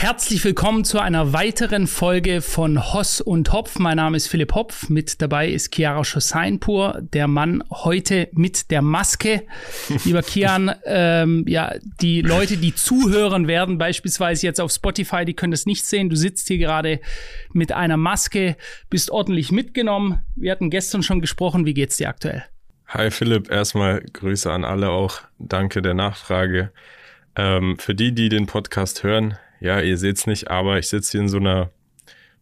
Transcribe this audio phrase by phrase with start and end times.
[0.00, 3.80] Herzlich willkommen zu einer weiteren Folge von Hoss und Hopf.
[3.80, 4.88] Mein Name ist Philipp Hopf.
[4.88, 9.42] Mit dabei ist Chiara Schosseinpur, der Mann heute mit der Maske.
[10.04, 15.50] Lieber Kian, ähm, ja, die Leute, die zuhören werden, beispielsweise jetzt auf Spotify, die können
[15.50, 16.08] das nicht sehen.
[16.10, 17.00] Du sitzt hier gerade
[17.52, 18.56] mit einer Maske,
[18.90, 20.20] bist ordentlich mitgenommen.
[20.36, 21.66] Wir hatten gestern schon gesprochen.
[21.66, 22.44] Wie geht's dir aktuell?
[22.86, 25.22] Hi Philipp, erstmal Grüße an alle auch.
[25.40, 26.70] Danke der Nachfrage.
[27.34, 31.20] Ähm, für die, die den Podcast hören, ja, ihr seht's nicht, aber ich sitze hier
[31.22, 31.70] in so einer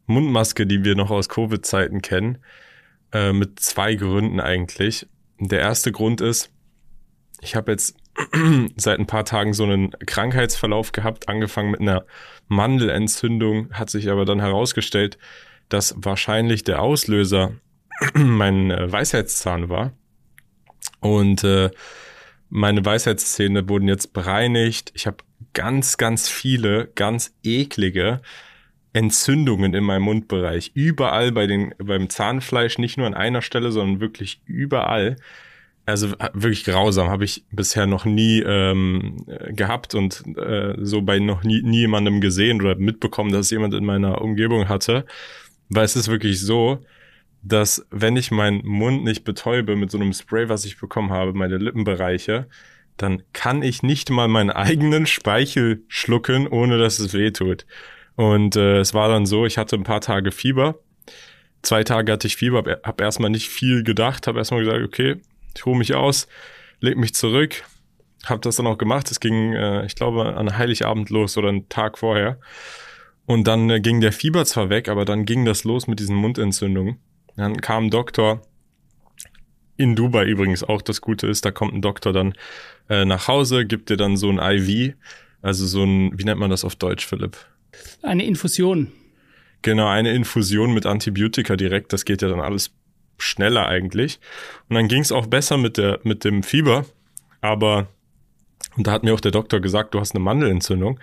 [0.06, 2.38] Mundmaske, die wir noch aus Covid-Zeiten kennen,
[3.12, 5.06] äh, mit zwei Gründen eigentlich.
[5.38, 6.50] Der erste Grund ist,
[7.40, 7.96] ich habe jetzt
[8.76, 12.04] seit ein paar Tagen so einen Krankheitsverlauf gehabt, angefangen mit einer
[12.48, 15.18] Mandelentzündung, hat sich aber dann herausgestellt,
[15.68, 17.52] dass wahrscheinlich der Auslöser
[18.14, 19.92] mein äh, Weisheitszahn war.
[21.00, 21.70] Und äh,
[22.48, 24.92] meine Weisheitszähne wurden jetzt bereinigt.
[24.94, 25.18] Ich habe
[25.56, 28.20] ganz, ganz viele, ganz eklige
[28.92, 30.72] Entzündungen in meinem Mundbereich.
[30.74, 35.16] Überall bei den, beim Zahnfleisch, nicht nur an einer Stelle, sondern wirklich überall.
[35.86, 41.42] Also wirklich grausam, habe ich bisher noch nie ähm, gehabt und äh, so bei noch
[41.42, 45.06] nie, nie jemandem gesehen oder mitbekommen, dass jemand in meiner Umgebung hatte.
[45.70, 46.84] Weil es ist wirklich so,
[47.42, 51.32] dass wenn ich meinen Mund nicht betäube mit so einem Spray, was ich bekommen habe,
[51.32, 52.46] meine Lippenbereiche,
[52.96, 57.66] dann kann ich nicht mal meinen eigenen Speichel schlucken, ohne dass es weh tut.
[58.16, 60.78] Und äh, es war dann so, ich hatte ein paar Tage Fieber.
[61.62, 65.16] Zwei Tage hatte ich Fieber, hab, hab erstmal nicht viel gedacht, habe erstmal gesagt, okay,
[65.54, 66.26] ich ruhe mich aus,
[66.80, 67.64] leg mich zurück,
[68.24, 69.10] habe das dann auch gemacht.
[69.10, 72.38] Es ging, äh, ich glaube, an Heiligabend los oder einen Tag vorher.
[73.26, 76.16] Und dann äh, ging der Fieber zwar weg, aber dann ging das los mit diesen
[76.16, 76.98] Mundentzündungen.
[77.36, 78.40] Dann kam ein Doktor,
[79.76, 82.34] in Dubai übrigens auch das Gute ist, da kommt ein Doktor dann
[82.88, 84.94] äh, nach Hause, gibt dir dann so ein IV,
[85.42, 87.36] also so ein, wie nennt man das auf Deutsch, Philipp?
[88.02, 88.92] Eine Infusion.
[89.62, 92.70] Genau, eine Infusion mit Antibiotika direkt, das geht ja dann alles
[93.18, 94.20] schneller eigentlich.
[94.68, 96.84] Und dann ging es auch besser mit, der, mit dem Fieber,
[97.40, 97.88] aber,
[98.76, 101.00] und da hat mir auch der Doktor gesagt, du hast eine Mandelentzündung.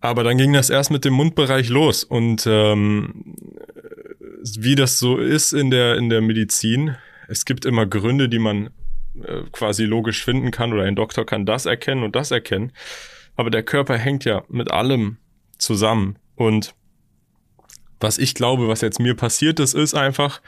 [0.00, 3.34] Aber dann ging das erst mit dem Mundbereich los und ähm,
[4.58, 6.96] wie das so ist in der, in der Medizin,
[7.28, 8.70] es gibt immer Gründe, die man
[9.14, 12.72] äh, quasi logisch finden kann oder ein Doktor kann das erkennen und das erkennen.
[13.36, 15.18] Aber der Körper hängt ja mit allem
[15.58, 16.18] zusammen.
[16.34, 16.74] Und
[18.00, 20.40] was ich glaube, was jetzt mir passiert ist, ist einfach,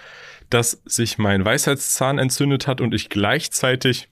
[0.51, 4.09] dass sich mein Weisheitszahn entzündet hat und ich gleichzeitig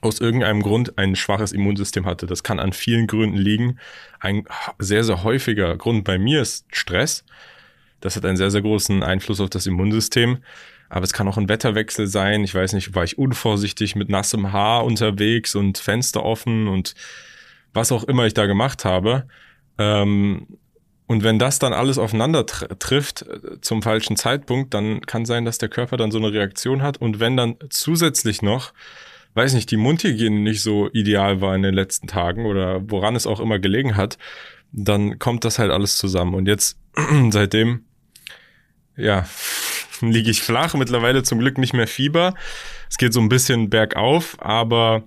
[0.00, 2.26] aus irgendeinem Grund ein schwaches Immunsystem hatte.
[2.26, 3.78] Das kann an vielen Gründen liegen.
[4.18, 4.44] Ein
[4.78, 7.24] sehr, sehr häufiger Grund bei mir ist Stress.
[8.00, 10.38] Das hat einen sehr, sehr großen Einfluss auf das Immunsystem.
[10.92, 12.44] Aber es kann auch ein Wetterwechsel sein.
[12.44, 16.94] Ich weiß nicht, war ich unvorsichtig mit nassem Haar unterwegs und Fenster offen und
[17.72, 19.26] was auch immer ich da gemacht habe.
[19.78, 20.46] Ähm,
[21.06, 25.46] und wenn das dann alles aufeinander tr trifft äh, zum falschen Zeitpunkt, dann kann sein,
[25.46, 26.98] dass der Körper dann so eine Reaktion hat.
[26.98, 28.74] Und wenn dann zusätzlich noch,
[29.32, 33.26] weiß nicht, die Mundhygiene nicht so ideal war in den letzten Tagen oder woran es
[33.26, 34.18] auch immer gelegen hat,
[34.72, 36.34] dann kommt das halt alles zusammen.
[36.34, 36.76] Und jetzt
[37.30, 37.86] seitdem,
[38.94, 39.26] ja,
[40.10, 40.74] liege ich flach.
[40.74, 42.34] Mittlerweile zum Glück nicht mehr Fieber.
[42.90, 45.04] Es geht so ein bisschen bergauf, aber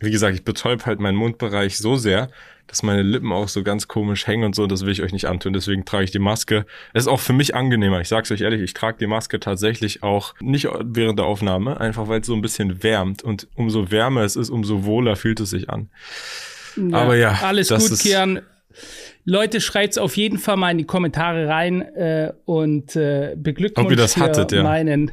[0.00, 2.28] wie gesagt, ich betäub halt meinen Mundbereich so sehr,
[2.66, 4.66] dass meine Lippen auch so ganz komisch hängen und so.
[4.66, 5.52] Das will ich euch nicht antun.
[5.52, 6.66] Deswegen trage ich die Maske.
[6.92, 8.00] Es ist auch für mich angenehmer.
[8.00, 12.08] Ich sag's euch ehrlich, ich trage die Maske tatsächlich auch nicht während der Aufnahme, einfach
[12.08, 13.22] weil es so ein bisschen wärmt.
[13.22, 15.90] Und umso wärmer es ist, umso wohler fühlt es sich an.
[16.76, 18.40] Ja, Aber ja, alles gut, Kian.
[19.24, 23.36] Leute, schreibt's auf jeden Fall mal in die Kommentare rein äh, und äh,
[23.90, 24.64] ihr das hattet, ja.
[24.64, 25.12] meinen,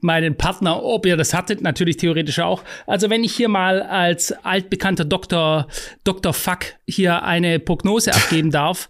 [0.00, 2.62] meinen Partner, ob ihr das hattet, natürlich theoretisch auch.
[2.86, 5.66] Also wenn ich hier mal als altbekannter Doktor,
[6.04, 6.32] Dr.
[6.32, 8.88] Fuck hier eine Prognose abgeben darf,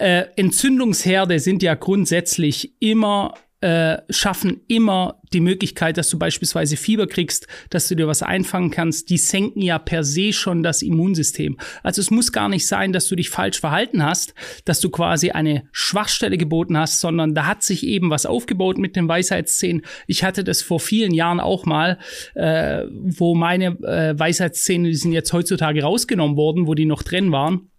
[0.00, 7.06] äh, Entzündungsherde sind ja grundsätzlich immer äh, schaffen immer die Möglichkeit, dass du beispielsweise Fieber
[7.06, 9.10] kriegst, dass du dir was einfangen kannst.
[9.10, 11.58] Die senken ja per se schon das Immunsystem.
[11.82, 14.34] Also es muss gar nicht sein, dass du dich falsch verhalten hast,
[14.64, 18.96] dass du quasi eine Schwachstelle geboten hast, sondern da hat sich eben was aufgebaut mit
[18.96, 19.82] den Weisheitszähnen.
[20.06, 21.98] Ich hatte das vor vielen Jahren auch mal,
[22.34, 27.32] äh, wo meine äh, Weisheitszähne, die sind jetzt heutzutage rausgenommen worden, wo die noch drin
[27.32, 27.70] waren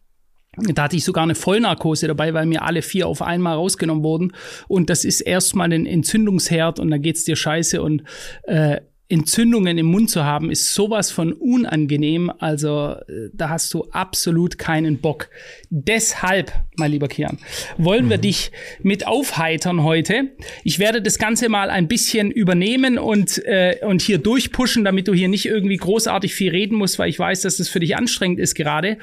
[0.74, 4.34] da hatte ich sogar eine Vollnarkose dabei, weil mir alle vier auf einmal rausgenommen wurden.
[4.68, 7.82] Und das ist erstmal ein Entzündungsherd und dann geht's dir scheiße.
[7.82, 8.04] Und
[8.44, 12.32] äh, Entzündungen im Mund zu haben, ist sowas von unangenehm.
[12.38, 15.30] Also äh, da hast du absolut keinen Bock.
[15.72, 17.40] Deshalb, mein lieber Kian,
[17.78, 18.10] wollen mhm.
[18.12, 18.52] wir dich
[18.84, 20.30] mit aufheitern heute.
[20.64, 25.14] Ich werde das Ganze mal ein bisschen übernehmen und, äh, und hier durchpushen, damit du
[25.14, 28.40] hier nicht irgendwie großartig viel reden musst, weil ich weiß, dass das für dich anstrengend
[28.40, 29.00] ist gerade.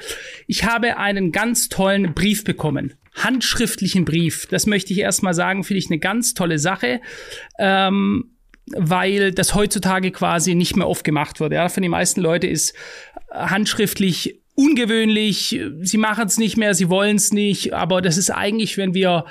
[0.47, 4.45] Ich habe einen ganz tollen Brief bekommen handschriftlichen Brief.
[4.45, 7.01] Das möchte ich erstmal sagen, finde ich eine ganz tolle Sache.
[7.57, 8.36] Ähm,
[8.75, 11.53] weil das heutzutage quasi nicht mehr oft gemacht wird.
[11.53, 12.73] Ja, für die meisten Leute ist
[13.31, 18.77] handschriftlich ungewöhnlich, sie machen es nicht mehr, sie wollen es nicht, aber das ist eigentlich,
[18.77, 19.25] wenn wir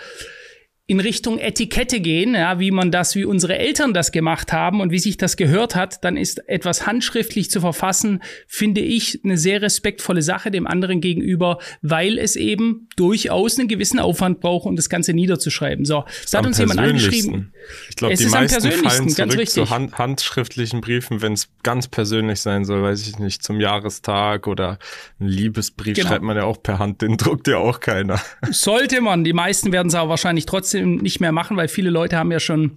[0.88, 4.92] in Richtung Etikette gehen, ja, wie man das, wie unsere Eltern das gemacht haben und
[4.92, 9.62] wie sich das gehört hat, dann ist etwas handschriftlich zu verfassen, finde ich, eine sehr
[9.62, 14.88] respektvolle Sache dem anderen gegenüber, weil es eben durchaus einen gewissen Aufwand braucht, um das
[14.88, 15.84] Ganze niederzuschreiben.
[15.84, 17.52] So, das hat uns jemand angeschrieben.
[17.90, 22.64] Ich glaube, die meisten fallen zurück zu hand handschriftlichen Briefen, wenn es ganz persönlich sein
[22.64, 24.78] soll, weiß ich nicht, zum Jahrestag oder
[25.18, 26.10] ein Liebesbrief genau.
[26.10, 28.20] schreibt man ja auch per Hand, den druckt ja auch keiner.
[28.50, 31.90] Sollte man, die meisten werden es aber wahrscheinlich trotzdem trotzdem nicht mehr machen, weil viele
[31.90, 32.72] Leute haben ja schon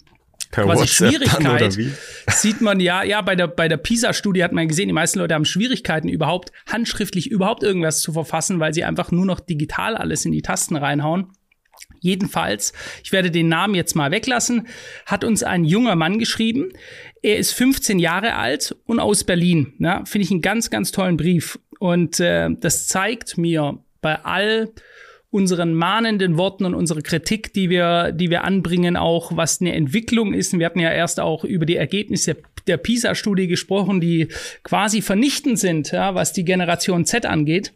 [0.51, 1.77] per quasi WhatsApp Schwierigkeit.
[2.29, 5.35] Sieht man ja, ja, bei der, bei der PISA-Studie hat man gesehen, die meisten Leute
[5.35, 10.25] haben Schwierigkeiten, überhaupt handschriftlich überhaupt irgendwas zu verfassen, weil sie einfach nur noch digital alles
[10.25, 11.27] in die Tasten reinhauen.
[12.01, 12.73] Jedenfalls,
[13.03, 14.67] ich werde den Namen jetzt mal weglassen,
[15.05, 16.69] hat uns ein junger Mann geschrieben.
[17.21, 19.73] Er ist 15 Jahre alt und aus Berlin.
[19.79, 21.59] Ja, Finde ich einen ganz, ganz tollen Brief.
[21.79, 24.71] Und äh, das zeigt mir bei all
[25.31, 30.33] unseren mahnenden Worten und unsere Kritik, die wir, die wir anbringen, auch was eine Entwicklung
[30.33, 30.57] ist.
[30.57, 32.37] wir hatten ja erst auch über die Ergebnisse
[32.67, 34.27] der PISA-Studie gesprochen, die
[34.63, 37.73] quasi vernichtend sind, ja, was die Generation Z angeht.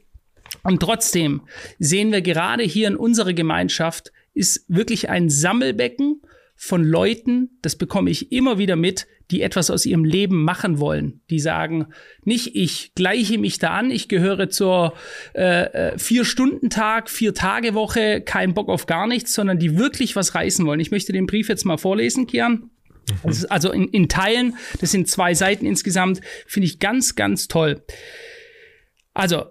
[0.64, 1.42] Und trotzdem
[1.80, 6.22] sehen wir gerade hier in unserer Gemeinschaft ist wirklich ein Sammelbecken
[6.64, 11.20] von Leuten, das bekomme ich immer wieder mit, die etwas aus ihrem Leben machen wollen.
[11.30, 11.88] Die sagen,
[12.24, 14.94] nicht ich gleiche mich da an, ich gehöre zur
[15.36, 20.80] äh, äh, Vier-Stunden-Tag, Vier-Tage-Woche, kein Bock auf gar nichts, sondern die wirklich was reißen wollen.
[20.80, 22.70] Ich möchte den Brief jetzt mal vorlesen, Kian.
[23.26, 23.46] Mhm.
[23.50, 27.84] also in, in Teilen, das sind zwei Seiten insgesamt, finde ich ganz, ganz toll.
[29.14, 29.48] Also,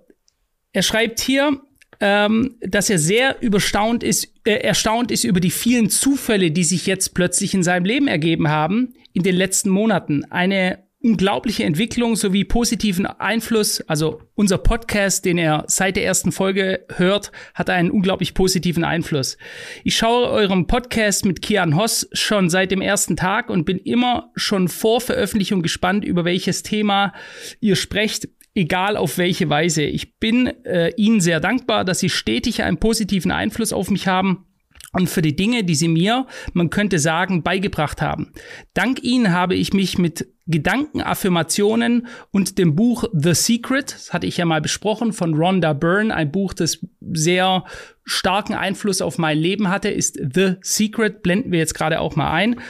[0.73, 1.61] er schreibt hier,
[2.05, 6.85] ähm, dass er sehr überstaunt ist, äh, erstaunt ist über die vielen Zufälle, die sich
[6.87, 10.25] jetzt plötzlich in seinem Leben ergeben haben in den letzten Monaten.
[10.25, 13.83] Eine unglaubliche Entwicklung sowie positiven Einfluss.
[13.83, 19.39] Also unser Podcast, den er seit der ersten Folge hört, hat einen unglaublich positiven Einfluss.
[19.85, 24.33] Ich schaue eurem Podcast mit Kian Hoss schon seit dem ersten Tag und bin immer
[24.35, 27.13] schon vor Veröffentlichung gespannt, über welches Thema
[27.61, 29.83] ihr sprecht egal auf welche Weise.
[29.83, 34.47] Ich bin äh, Ihnen sehr dankbar, dass Sie stetig einen positiven Einfluss auf mich haben
[34.93, 38.33] und für die Dinge, die sie mir, man könnte sagen, beigebracht haben.
[38.75, 44.37] Dank ihnen habe ich mich mit Gedankenaffirmationen und dem Buch The Secret, das hatte ich
[44.37, 47.65] ja mal besprochen, von Rhonda Byrne, ein Buch, das sehr
[48.05, 52.31] starken Einfluss auf mein Leben hatte, ist The Secret, blenden wir jetzt gerade auch mal
[52.31, 52.61] ein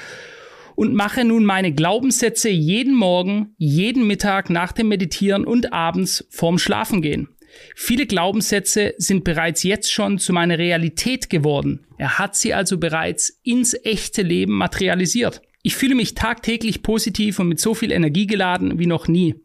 [0.75, 6.59] und mache nun meine Glaubenssätze jeden Morgen, jeden Mittag nach dem Meditieren und abends vorm
[6.59, 7.29] Schlafengehen.
[7.75, 11.87] Viele Glaubenssätze sind bereits jetzt schon zu meiner Realität geworden.
[11.99, 15.43] Er hat sie also bereits ins echte Leben materialisiert.
[15.64, 19.37] Ich fühle mich tagtäglich positiv und mit so viel Energie geladen wie noch nie.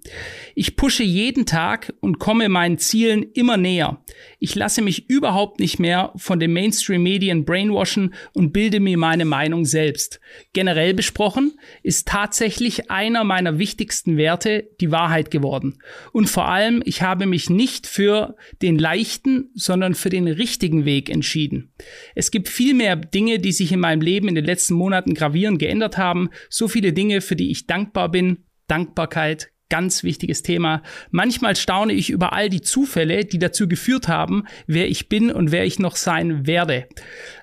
[0.56, 4.02] Ich pushe jeden Tag und komme meinen Zielen immer näher.
[4.40, 9.66] Ich lasse mich überhaupt nicht mehr von den Mainstream-Medien brainwashen und bilde mir meine Meinung
[9.66, 10.20] selbst.
[10.54, 11.54] Generell besprochen
[11.84, 15.78] ist tatsächlich einer meiner wichtigsten Werte die Wahrheit geworden.
[16.14, 21.12] Und vor allem, ich habe mich nicht für den leichten, sondern für den richtigen Weg
[21.12, 21.74] entschieden.
[22.16, 25.60] Es gibt viel mehr Dinge, die sich in meinem Leben in den letzten Monaten gravierend
[25.60, 26.30] geändert haben haben.
[26.50, 28.46] So viele Dinge, für die ich dankbar bin.
[28.68, 30.82] Dankbarkeit, ganz wichtiges Thema.
[31.12, 35.52] Manchmal staune ich über all die Zufälle, die dazu geführt haben, wer ich bin und
[35.52, 36.88] wer ich noch sein werde.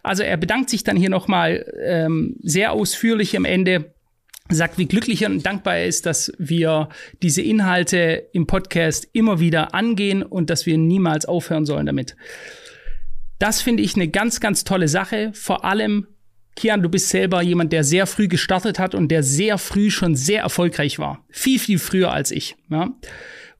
[0.03, 3.95] Also er bedankt sich dann hier nochmal ähm, sehr ausführlich am Ende
[4.51, 6.91] sagt, wie glücklich und dankbar er ist, dass wir
[7.23, 12.15] diese Inhalte im Podcast immer wieder angehen und dass wir niemals aufhören sollen damit.
[13.39, 16.07] Das finde ich eine ganz, ganz tolle Sache, vor allem
[16.57, 20.15] Kian, du bist selber jemand, der sehr früh gestartet hat und der sehr früh schon
[20.15, 21.25] sehr erfolgreich war.
[21.31, 22.57] Viel, viel früher als ich.
[22.71, 22.93] Ja?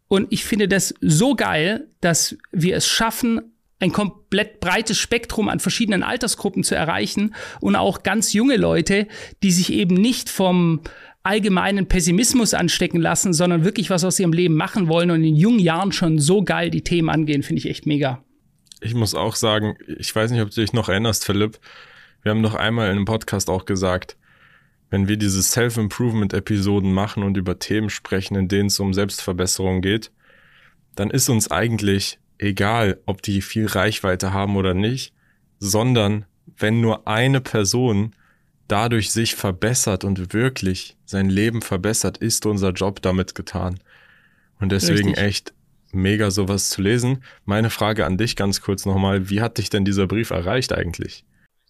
[0.09, 5.61] Und ich finde das so geil, dass wir es schaffen, ein komplett breites Spektrum an
[5.61, 9.09] verschiedenen Altersgruppen zu erreichen und auch ganz junge Leute,
[9.43, 10.81] die sich eben nicht vom
[11.25, 15.59] allgemeinen Pessimismus anstecken lassen, sondern wirklich was aus ihrem Leben machen wollen und in jungen
[15.59, 18.23] Jahren schon so geil die Themen angehen, finde ich echt mega.
[18.81, 21.59] Ich muss auch sagen, ich weiß nicht, ob du dich noch erinnerst, Philipp,
[22.25, 24.17] wir haben noch einmal in einem Podcast auch gesagt,
[24.91, 30.11] wenn wir diese Self-Improvement-Episoden machen und über Themen sprechen, in denen es um Selbstverbesserung geht,
[30.95, 35.13] dann ist uns eigentlich egal, ob die viel Reichweite haben oder nicht,
[35.59, 36.25] sondern
[36.57, 38.15] wenn nur eine Person
[38.69, 43.79] dadurch sich verbessert und wirklich sein Leben verbessert, ist unser Job damit getan.
[44.61, 45.25] Und deswegen Richtig.
[45.25, 45.55] echt
[45.93, 47.23] mega sowas zu lesen.
[47.45, 51.25] Meine Frage an dich ganz kurz nochmal, wie hat dich denn dieser Brief erreicht eigentlich?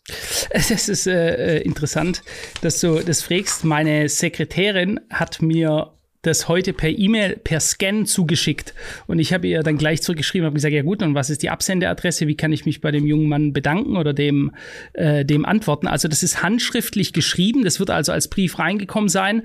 [0.50, 2.22] Es ist äh, äh, interessant,
[2.60, 3.64] dass du das fragst.
[3.64, 5.93] Meine Sekretärin hat mir
[6.26, 8.74] das heute per E-Mail, per Scan zugeschickt.
[9.06, 11.50] Und ich habe ihr dann gleich zurückgeschrieben, habe gesagt, ja gut, und was ist die
[11.50, 12.26] Absenderadresse?
[12.26, 14.52] Wie kann ich mich bei dem jungen Mann bedanken oder dem,
[14.94, 15.86] äh, dem antworten?
[15.86, 19.42] Also das ist handschriftlich geschrieben, das wird also als Brief reingekommen sein.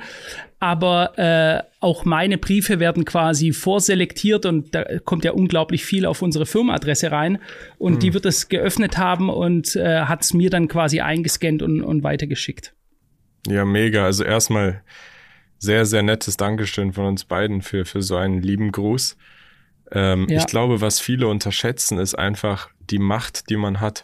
[0.62, 6.22] Aber äh, auch meine Briefe werden quasi vorselektiert und da kommt ja unglaublich viel auf
[6.22, 7.40] unsere Firmenadresse rein.
[7.78, 8.00] Und hm.
[8.00, 12.04] die wird es geöffnet haben und äh, hat es mir dann quasi eingescannt und, und
[12.04, 12.74] weitergeschickt.
[13.48, 14.04] Ja, mega.
[14.04, 14.82] Also erstmal
[15.60, 19.18] sehr, sehr nettes Dankeschön von uns beiden für, für so einen lieben Gruß.
[19.92, 20.40] Ähm, ja.
[20.40, 24.04] Ich glaube, was viele unterschätzen, ist einfach die Macht, die man hat,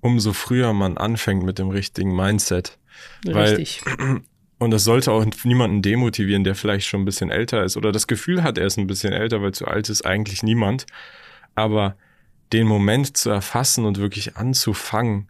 [0.00, 2.78] umso früher man anfängt mit dem richtigen Mindset.
[3.26, 3.82] Richtig.
[3.84, 4.22] Weil,
[4.58, 8.06] und das sollte auch niemanden demotivieren, der vielleicht schon ein bisschen älter ist oder das
[8.06, 10.86] Gefühl hat, er ist ein bisschen älter, weil zu alt ist eigentlich niemand.
[11.54, 11.96] Aber
[12.52, 15.28] den Moment zu erfassen und wirklich anzufangen,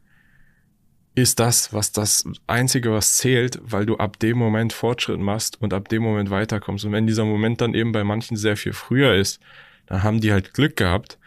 [1.20, 5.72] ist das, was das Einzige, was zählt, weil du ab dem Moment Fortschritt machst und
[5.72, 6.84] ab dem Moment weiterkommst.
[6.84, 9.40] Und wenn dieser Moment dann eben bei manchen sehr viel früher ist,
[9.86, 11.18] dann haben die halt Glück gehabt.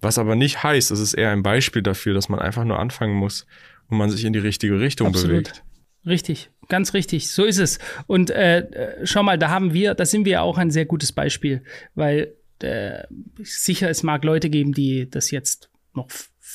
[0.00, 3.14] Was aber nicht heißt, es ist eher ein Beispiel dafür, dass man einfach nur anfangen
[3.14, 3.46] muss
[3.88, 5.44] und man sich in die richtige Richtung Absolut.
[5.44, 5.64] bewegt.
[6.04, 7.30] Richtig, ganz richtig.
[7.30, 7.78] So ist es.
[8.08, 11.62] Und äh, schau mal, da haben wir, da sind wir auch ein sehr gutes Beispiel,
[11.94, 13.04] weil äh,
[13.42, 16.08] sicher es mag Leute geben, die das jetzt noch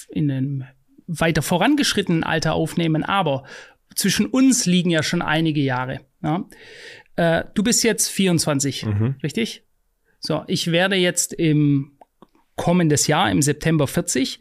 [0.10, 0.66] in einem
[1.08, 3.44] weiter vorangeschrittenen Alter aufnehmen, aber
[3.96, 6.02] zwischen uns liegen ja schon einige Jahre.
[6.22, 6.46] Ja?
[7.16, 9.16] Äh, du bist jetzt 24, mhm.
[9.24, 9.64] richtig?
[10.20, 11.98] So, ich werde jetzt im
[12.56, 14.40] kommendes Jahr, im September 40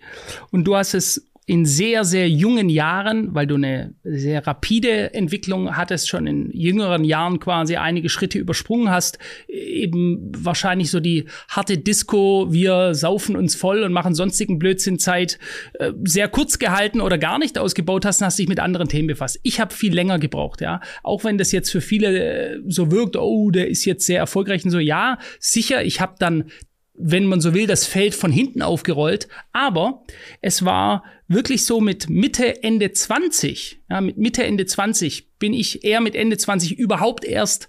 [0.50, 5.76] und du hast es in sehr, sehr jungen Jahren, weil du eine sehr rapide Entwicklung
[5.76, 11.79] hattest, schon in jüngeren Jahren quasi einige Schritte übersprungen hast, eben wahrscheinlich so die harte
[11.79, 15.38] Disco, wir saufen uns voll und machen sonstigen Blödsinn Zeit
[15.75, 19.07] äh, sehr kurz gehalten oder gar nicht ausgebaut hast und hast dich mit anderen Themen
[19.07, 19.38] befasst.
[19.45, 20.81] Ich habe viel länger gebraucht, ja.
[21.05, 24.65] Auch wenn das jetzt für viele äh, so wirkt, oh, der ist jetzt sehr erfolgreich
[24.65, 26.50] und so, ja, sicher, ich habe dann
[26.99, 29.29] wenn man so will, das Feld von hinten aufgerollt.
[29.53, 30.05] Aber
[30.41, 35.85] es war wirklich so mit Mitte, Ende 20, ja, mit Mitte, Ende 20 bin ich
[35.85, 37.69] eher mit Ende 20 überhaupt erst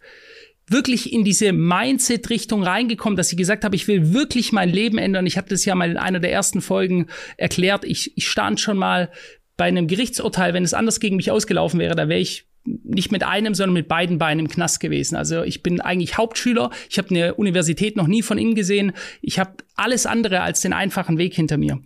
[0.69, 5.25] wirklich in diese Mindset-Richtung reingekommen, dass ich gesagt habe, ich will wirklich mein Leben ändern.
[5.25, 7.07] Ich habe das ja mal in einer der ersten Folgen
[7.37, 7.85] erklärt.
[7.85, 9.09] Ich, ich stand schon mal
[9.55, 12.46] bei einem Gerichtsurteil, wenn es anders gegen mich ausgelaufen wäre, da wäre ich
[12.83, 15.15] nicht mit einem, sondern mit beiden Beinen im Knast gewesen.
[15.15, 16.69] Also ich bin eigentlich Hauptschüler.
[16.89, 18.91] Ich habe eine Universität noch nie von innen gesehen.
[19.21, 21.79] Ich habe alles andere als den einfachen Weg hinter mir.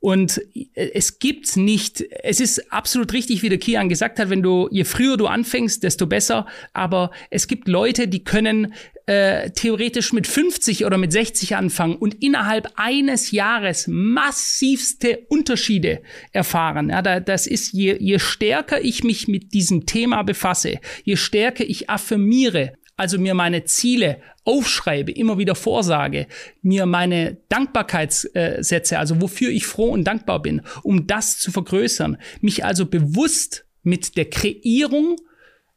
[0.00, 0.40] Und
[0.74, 4.84] es gibt nicht, es ist absolut richtig, wie der Kian gesagt hat, wenn du, je
[4.84, 6.46] früher du anfängst, desto besser.
[6.74, 8.74] Aber es gibt Leute, die können
[9.06, 16.90] äh, theoretisch mit 50 oder mit 60 anfangen und innerhalb eines Jahres massivste Unterschiede erfahren.
[16.90, 21.64] Ja, da, das ist, je, je stärker ich mich mit diesem Thema befasse, je stärker
[21.64, 26.26] ich affirmiere, also mir meine Ziele aufschreibe, immer wieder vorsage,
[26.62, 32.64] mir meine Dankbarkeitssätze, also wofür ich froh und dankbar bin, um das zu vergrößern, mich
[32.64, 35.16] also bewusst mit der Kreierung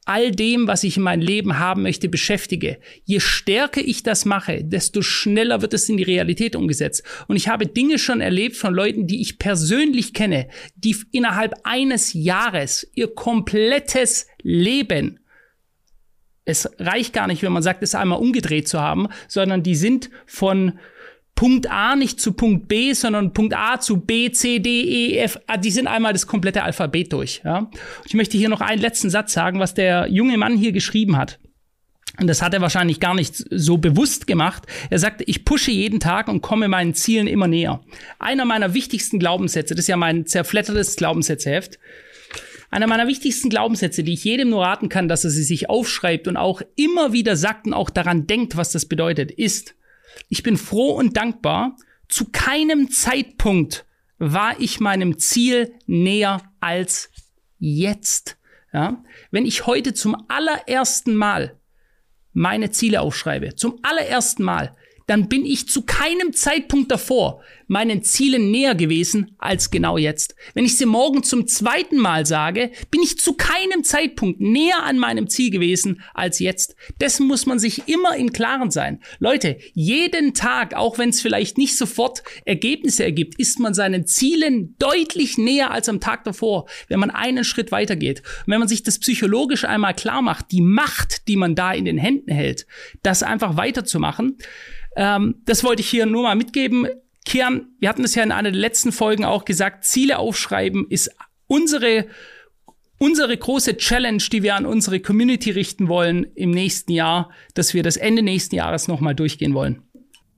[0.09, 2.79] all dem, was ich in meinem Leben haben möchte, beschäftige.
[3.05, 7.03] Je stärker ich das mache, desto schneller wird es in die Realität umgesetzt.
[7.27, 12.13] Und ich habe Dinge schon erlebt von Leuten, die ich persönlich kenne, die innerhalb eines
[12.13, 15.19] Jahres ihr komplettes Leben
[16.45, 20.09] es reicht gar nicht, wenn man sagt, es einmal umgedreht zu haben, sondern die sind
[20.25, 20.79] von
[21.39, 25.39] Punkt A nicht zu Punkt B, sondern Punkt A zu B, C, D, E, F.
[25.63, 27.39] Die sind einmal das komplette Alphabet durch.
[27.45, 27.71] Ja?
[28.05, 31.39] Ich möchte hier noch einen letzten Satz sagen, was der junge Mann hier geschrieben hat.
[32.19, 34.63] Und das hat er wahrscheinlich gar nicht so bewusst gemacht.
[34.89, 37.79] Er sagt, ich pushe jeden Tag und komme meinen Zielen immer näher.
[38.19, 41.79] Einer meiner wichtigsten Glaubenssätze, das ist ja mein zerflettertes Glaubenssätzeheft,
[42.69, 46.27] einer meiner wichtigsten Glaubenssätze, die ich jedem nur raten kann, dass er sie sich aufschreibt
[46.27, 49.75] und auch immer wieder sagt und auch daran denkt, was das bedeutet, ist,
[50.29, 51.75] ich bin froh und dankbar,
[52.07, 53.85] zu keinem Zeitpunkt
[54.17, 57.09] war ich meinem Ziel näher als
[57.57, 58.37] jetzt.
[58.73, 59.03] Ja?
[59.31, 61.59] Wenn ich heute zum allerersten Mal
[62.33, 64.75] meine Ziele aufschreibe, zum allerersten Mal,
[65.07, 70.35] dann bin ich zu keinem Zeitpunkt davor meinen Zielen näher gewesen als genau jetzt.
[70.53, 74.97] Wenn ich sie morgen zum zweiten Mal sage, bin ich zu keinem Zeitpunkt näher an
[74.97, 76.75] meinem Ziel gewesen als jetzt.
[76.99, 79.01] Dessen muss man sich immer im Klaren sein.
[79.19, 84.75] Leute, jeden Tag, auch wenn es vielleicht nicht sofort Ergebnisse ergibt, ist man seinen Zielen
[84.79, 88.23] deutlich näher als am Tag davor, wenn man einen Schritt weitergeht.
[88.45, 91.85] Und wenn man sich das psychologisch einmal klar macht, die Macht, die man da in
[91.85, 92.65] den Händen hält,
[93.03, 94.37] das einfach weiterzumachen,
[94.95, 96.87] ähm, das wollte ich hier nur mal mitgeben.
[97.29, 101.11] Kian, wir hatten es ja in einer der letzten Folgen auch gesagt, Ziele aufschreiben ist
[101.45, 102.07] unsere
[102.97, 107.83] unsere große Challenge, die wir an unsere Community richten wollen im nächsten Jahr, dass wir
[107.83, 109.83] das Ende nächsten Jahres nochmal durchgehen wollen.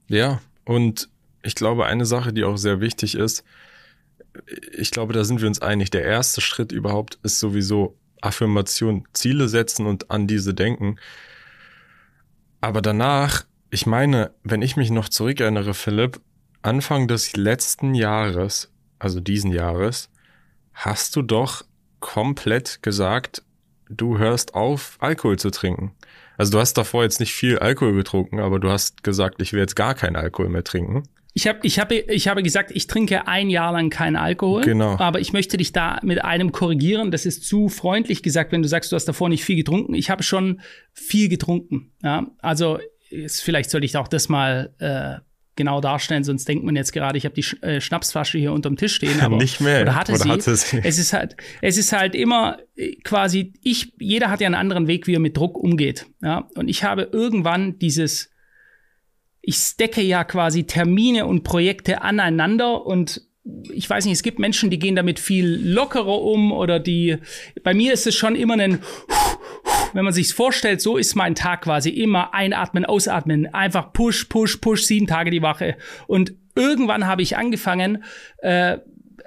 [0.06, 1.08] Ja, und
[1.42, 3.42] ich glaube, eine Sache, die auch sehr wichtig ist,
[4.76, 5.90] ich glaube, da sind wir uns einig.
[5.90, 10.98] Der erste Schritt überhaupt ist sowieso Affirmation, Ziele setzen und an diese denken.
[12.60, 16.20] Aber danach ich meine, wenn ich mich noch zurückerinnere, Philipp,
[16.62, 20.10] Anfang des letzten Jahres, also diesen Jahres,
[20.72, 21.64] hast du doch
[22.00, 23.42] komplett gesagt,
[23.88, 25.92] du hörst auf, Alkohol zu trinken.
[26.38, 29.60] Also du hast davor jetzt nicht viel Alkohol getrunken, aber du hast gesagt, ich will
[29.60, 31.04] jetzt gar keinen Alkohol mehr trinken.
[31.34, 34.62] Ich habe ich hab, ich habe gesagt, ich trinke ein Jahr lang keinen Alkohol.
[34.62, 34.98] Genau.
[34.98, 37.10] Aber ich möchte dich da mit einem korrigieren.
[37.10, 39.94] Das ist zu freundlich gesagt, wenn du sagst, du hast davor nicht viel getrunken.
[39.94, 40.60] Ich habe schon
[40.92, 41.92] viel getrunken.
[42.02, 42.78] Ja, also
[43.08, 45.24] ist, vielleicht sollte ich auch das mal äh,
[45.56, 48.76] genau darstellen, sonst denkt man jetzt gerade, ich habe die Sch äh, Schnapsflasche hier unterm
[48.76, 49.20] Tisch stehen.
[49.20, 49.82] Aber, Nicht mehr.
[49.82, 50.30] Oder hatte, oder sie.
[50.30, 50.80] hatte sie.
[50.82, 54.86] Es ist halt, es ist halt immer äh, quasi, ich, jeder hat ja einen anderen
[54.86, 56.06] Weg, wie er mit Druck umgeht.
[56.22, 56.48] Ja?
[56.54, 58.30] Und ich habe irgendwann dieses,
[59.42, 63.22] ich stecke ja quasi Termine und Projekte aneinander und
[63.72, 67.18] ich weiß nicht, es gibt Menschen, die gehen damit viel lockerer um oder die,
[67.64, 68.78] bei mir ist es schon immer ein,
[69.92, 74.56] wenn man sich's vorstellt, so ist mein Tag quasi immer einatmen, ausatmen, einfach push, push,
[74.56, 75.76] push, sieben Tage die Woche.
[76.06, 78.04] Und irgendwann habe ich angefangen,
[78.38, 78.78] äh,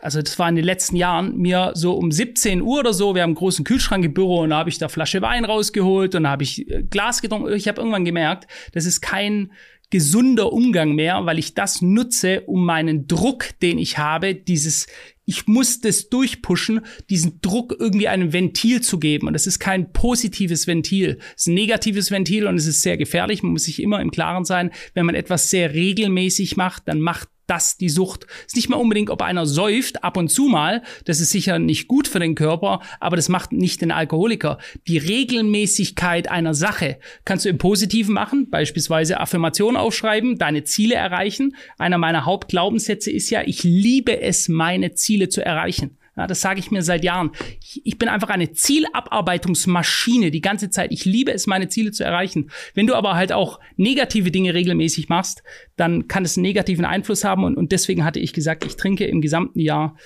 [0.01, 3.23] also das war in den letzten Jahren, mir so um 17 Uhr oder so, wir
[3.23, 6.23] haben einen großen Kühlschrank im Büro und da habe ich da Flasche Wein rausgeholt und
[6.23, 7.51] da habe ich äh, Glas getrunken.
[7.53, 9.51] Ich habe irgendwann gemerkt, das ist kein
[9.89, 14.87] gesunder Umgang mehr, weil ich das nutze, um meinen Druck, den ich habe, dieses
[15.25, 19.27] ich muss das durchpushen, diesen Druck irgendwie einem Ventil zu geben.
[19.27, 21.17] Und das ist kein positives Ventil.
[21.35, 23.41] Es ist ein negatives Ventil und es ist sehr gefährlich.
[23.41, 27.29] Man muss sich immer im Klaren sein, wenn man etwas sehr regelmäßig macht, dann macht
[27.47, 28.25] das die Sucht.
[28.45, 30.83] Ist nicht mal unbedingt, ob einer säuft, ab und zu mal.
[31.05, 34.57] Das ist sicher nicht gut für den Körper, aber das macht nicht den Alkoholiker.
[34.87, 41.55] Die Regelmäßigkeit einer Sache kannst du im Positiven machen, beispielsweise Affirmationen aufschreiben, deine Ziele erreichen.
[41.77, 45.97] Einer meiner Hauptglaubenssätze ist ja, ich liebe es, meine Ziele zu erreichen.
[46.17, 47.31] Ja, das sage ich mir seit Jahren.
[47.61, 50.91] Ich, ich bin einfach eine Zielabarbeitungsmaschine die ganze Zeit.
[50.91, 52.51] Ich liebe es, meine Ziele zu erreichen.
[52.73, 55.43] Wenn du aber halt auch negative Dinge regelmäßig machst,
[55.75, 57.43] dann kann es einen negativen Einfluss haben.
[57.43, 59.97] Und, und deswegen hatte ich gesagt, ich trinke im gesamten Jahr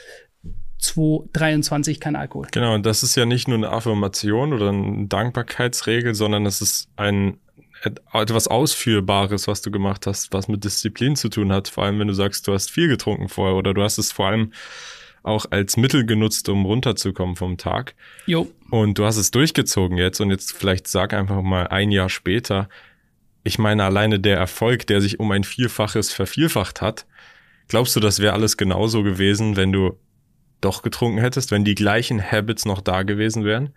[0.80, 2.48] 2023 kein Alkohol.
[2.52, 6.89] Genau, und das ist ja nicht nur eine Affirmation oder eine Dankbarkeitsregel, sondern es ist
[6.95, 7.38] ein
[8.13, 11.67] etwas Ausführbares, was du gemacht hast, was mit Disziplin zu tun hat.
[11.67, 14.28] Vor allem, wenn du sagst, du hast viel getrunken vorher oder du hast es vor
[14.28, 14.52] allem
[15.23, 17.95] auch als Mittel genutzt, um runterzukommen vom Tag.
[18.25, 18.49] Jo.
[18.69, 22.69] Und du hast es durchgezogen jetzt und jetzt vielleicht sag einfach mal ein Jahr später,
[23.43, 27.05] ich meine alleine der Erfolg, der sich um ein Vielfaches vervielfacht hat,
[27.67, 29.97] glaubst du, das wäre alles genauso gewesen, wenn du
[30.62, 33.73] doch getrunken hättest, wenn die gleichen Habits noch da gewesen wären?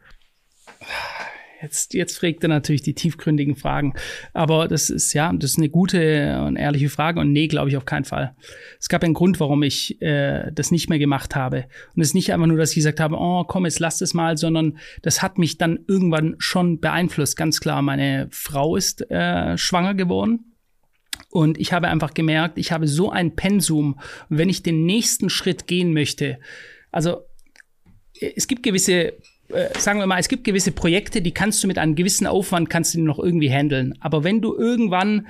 [1.63, 3.95] Jetzt, jetzt fragt er natürlich die tiefgründigen Fragen.
[4.33, 7.21] Aber das ist ja, das ist eine gute und ehrliche Frage.
[7.21, 8.35] Und nee, glaube ich auf keinen Fall.
[8.81, 11.67] Es gab einen Grund, warum ich äh, das nicht mehr gemacht habe.
[11.95, 14.13] Und es ist nicht einfach nur, dass ich gesagt habe, oh, komm, jetzt lass das
[14.13, 17.37] mal, sondern das hat mich dann irgendwann schon beeinflusst.
[17.37, 20.53] Ganz klar, meine Frau ist äh, schwanger geworden.
[21.31, 24.01] Und ich habe einfach gemerkt, ich habe so ein Pensum.
[24.29, 26.39] Wenn ich den nächsten Schritt gehen möchte,
[26.91, 27.23] also
[28.21, 29.15] es gibt gewisse
[29.53, 32.71] äh, sagen wir mal, es gibt gewisse Projekte, die kannst du mit einem gewissen Aufwand
[32.71, 33.95] kannst du noch irgendwie handeln.
[34.01, 35.27] Aber wenn du irgendwann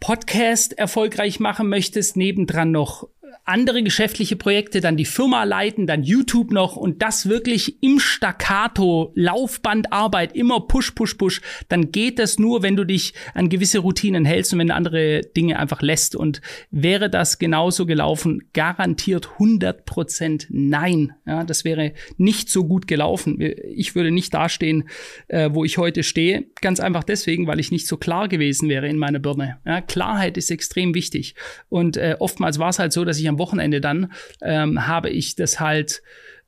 [0.00, 3.08] Podcast erfolgreich machen möchtest, nebendran noch
[3.44, 9.12] andere geschäftliche Projekte, dann die Firma leiten, dann YouTube noch und das wirklich im Staccato,
[9.14, 14.24] Laufbandarbeit, immer Push, Push, Push, dann geht das nur, wenn du dich an gewisse Routinen
[14.24, 16.16] hältst und wenn du andere Dinge einfach lässt.
[16.16, 21.14] Und wäre das genauso gelaufen, garantiert 100 Prozent nein.
[21.26, 23.40] Ja, das wäre nicht so gut gelaufen.
[23.40, 24.88] Ich würde nicht dastehen,
[25.28, 26.46] äh, wo ich heute stehe.
[26.60, 29.58] Ganz einfach deswegen, weil ich nicht so klar gewesen wäre in meiner Birne.
[29.64, 31.34] Ja, Klarheit ist extrem wichtig.
[31.68, 34.12] Und äh, oftmals war es halt so, dass ich am Wochenende dann,
[34.42, 36.02] ähm, habe ich das halt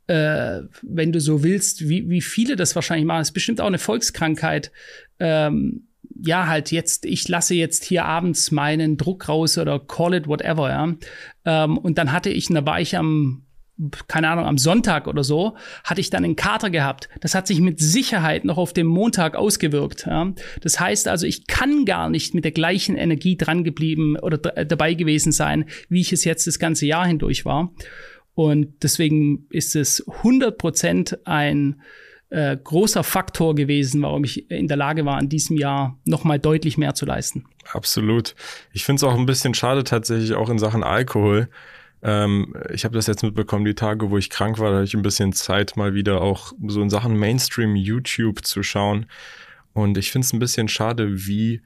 [0.09, 3.79] äh, wenn du so willst, wie, wie viele das wahrscheinlich machen, ist bestimmt auch eine
[3.79, 4.73] Volkskrankheit,
[5.21, 5.89] ähm,
[6.21, 10.71] ja, halt jetzt, ich lasse jetzt hier abends meinen Druck raus oder call it whatever,
[10.71, 10.95] ja.
[11.45, 13.45] Ähm, und dann hatte ich, da war ich am
[14.09, 17.09] keine Ahnung, am Sonntag oder so, hatte ich dann einen Kater gehabt.
[17.21, 20.07] Das hat sich mit Sicherheit noch auf den Montag ausgewirkt.
[20.07, 20.33] Ja.
[20.61, 24.95] Das heißt also, ich kann gar nicht mit der gleichen Energie dran geblieben oder dabei
[24.95, 27.73] gewesen sein, wie ich es jetzt das ganze Jahr hindurch war.
[28.35, 31.81] Und deswegen ist es 100 Prozent ein
[32.31, 36.79] äh, großer Faktor gewesen, warum ich in der Lage war, in diesem Jahr nochmal deutlich
[36.79, 37.47] mehr zu leisten.
[37.73, 38.35] Absolut.
[38.73, 41.49] Ich finde es auch ein bisschen schade tatsächlich auch in Sachen Alkohol.
[42.03, 44.95] Ähm, ich habe das jetzt mitbekommen, die Tage, wo ich krank war, da hatte ich
[44.95, 49.07] ein bisschen Zeit, mal wieder auch so in Sachen Mainstream YouTube zu schauen.
[49.73, 51.61] Und ich finde es ein bisschen schade, wie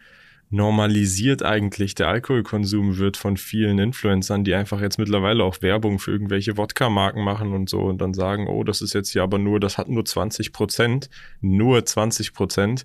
[0.52, 6.10] normalisiert eigentlich der Alkoholkonsum wird von vielen Influencern, die einfach jetzt mittlerweile auch Werbung für
[6.10, 9.60] irgendwelche Wodka-Marken machen und so und dann sagen, oh, das ist jetzt hier aber nur,
[9.60, 11.08] das hat nur 20 Prozent,
[11.40, 12.84] nur 20 Prozent.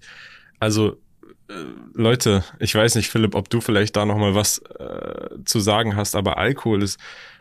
[0.59, 0.93] Also
[1.49, 1.53] äh,
[1.93, 6.15] Leute, ich weiß nicht, Philipp, ob du vielleicht da nochmal was äh, zu sagen hast,
[6.15, 6.97] aber Alkohol ist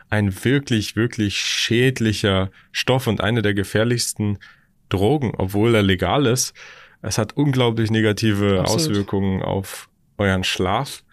[0.09, 4.39] ein wirklich, wirklich schädlicher Stoff und eine der gefährlichsten
[4.89, 6.53] Drogen, obwohl er legal ist.
[7.01, 8.81] Es hat unglaublich negative Absolut.
[8.81, 11.03] Auswirkungen auf euren Schlaf.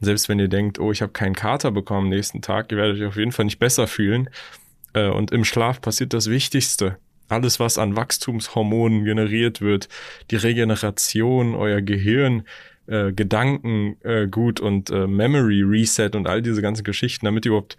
[0.00, 3.06] Selbst wenn ihr denkt, oh, ich habe keinen Kater bekommen nächsten Tag, ihr werdet euch
[3.06, 4.28] auf jeden Fall nicht besser fühlen.
[4.92, 6.98] Äh, und im Schlaf passiert das Wichtigste.
[7.28, 9.88] Alles, was an Wachstumshormonen generiert wird,
[10.30, 12.44] die Regeneration, euer Gehirn,
[12.86, 17.50] äh, Gedanken äh, gut und äh, Memory Reset und all diese ganzen Geschichten, damit ihr
[17.50, 17.78] überhaupt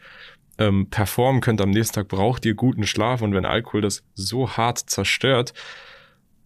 [0.58, 3.22] ähm, performen könnt am nächsten Tag, braucht ihr guten Schlaf.
[3.22, 5.54] Und wenn Alkohol das so hart zerstört,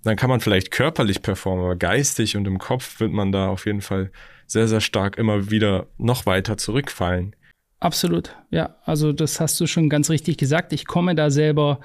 [0.03, 3.65] dann kann man vielleicht körperlich performen, aber geistig und im Kopf wird man da auf
[3.65, 4.11] jeden Fall
[4.47, 7.35] sehr, sehr stark immer wieder noch weiter zurückfallen.
[7.81, 8.75] Absolut, ja.
[8.83, 10.73] Also das hast du schon ganz richtig gesagt.
[10.73, 11.79] Ich komme da selber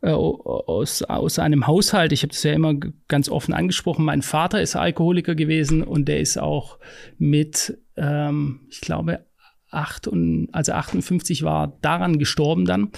[0.00, 2.12] äh, aus, aus einem Haushalt.
[2.12, 2.74] Ich habe das ja immer
[3.08, 4.04] ganz offen angesprochen.
[4.04, 6.78] Mein Vater ist Alkoholiker gewesen und der ist auch
[7.18, 9.24] mit, ähm, ich glaube,
[9.70, 12.90] acht und, also 58 war daran gestorben dann.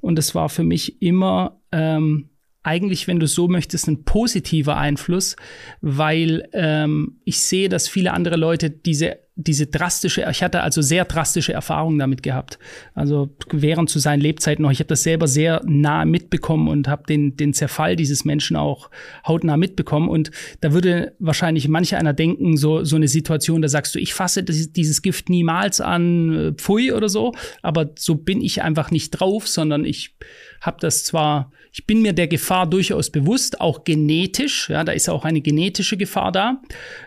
[0.00, 2.30] Und es war für mich immer ähm,
[2.62, 5.36] eigentlich, wenn du so möchtest, ein positiver Einfluss,
[5.80, 11.04] weil ähm, ich sehe, dass viele andere Leute diese diese drastische, ich hatte also sehr
[11.04, 12.58] drastische Erfahrungen damit gehabt.
[12.94, 14.70] Also während zu seinen Lebzeiten noch.
[14.70, 18.90] Ich habe das selber sehr nah mitbekommen und habe den, den Zerfall dieses Menschen auch
[19.26, 20.08] hautnah mitbekommen.
[20.08, 24.14] Und da würde wahrscheinlich manche einer denken, so, so eine Situation, da sagst du, ich
[24.14, 27.32] fasse das, dieses Gift niemals an, äh, pfui oder so.
[27.62, 30.16] Aber so bin ich einfach nicht drauf, sondern ich
[30.60, 35.08] habe das zwar, ich bin mir der Gefahr durchaus bewusst, auch genetisch, ja, da ist
[35.08, 36.60] auch eine genetische Gefahr da.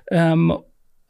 [0.09, 0.53] Ähm,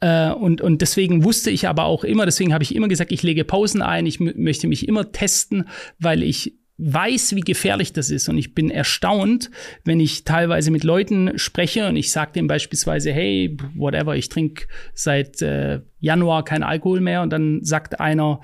[0.04, 3.22] äh, und, und deswegen wusste ich aber auch immer, deswegen habe ich immer gesagt, ich
[3.22, 5.66] lege Pausen ein, ich möchte mich immer testen,
[5.98, 8.28] weil ich weiß, wie gefährlich das ist.
[8.28, 9.50] Und ich bin erstaunt,
[9.84, 14.66] wenn ich teilweise mit Leuten spreche und ich sage dem beispielsweise, hey, whatever, ich trinke
[14.92, 17.22] seit äh, Januar kein Alkohol mehr.
[17.22, 18.40] Und dann sagt einer,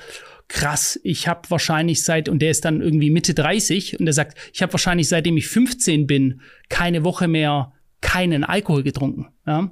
[0.49, 4.39] krass, ich habe wahrscheinlich seit, und der ist dann irgendwie Mitte 30 und der sagt,
[4.55, 9.29] ich habe wahrscheinlich seitdem ich 15 bin, keine Woche mehr keinen Alkohol getrunken.
[9.47, 9.71] Ja?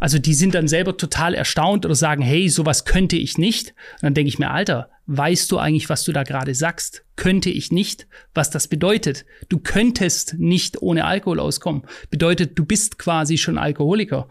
[0.00, 3.70] Also die sind dann selber total erstaunt oder sagen, hey, sowas könnte ich nicht.
[3.94, 7.04] Und dann denke ich mir, Alter, weißt du eigentlich, was du da gerade sagst?
[7.16, 9.24] Könnte ich nicht, was das bedeutet?
[9.48, 11.82] Du könntest nicht ohne Alkohol auskommen.
[12.10, 14.28] Bedeutet, du bist quasi schon Alkoholiker.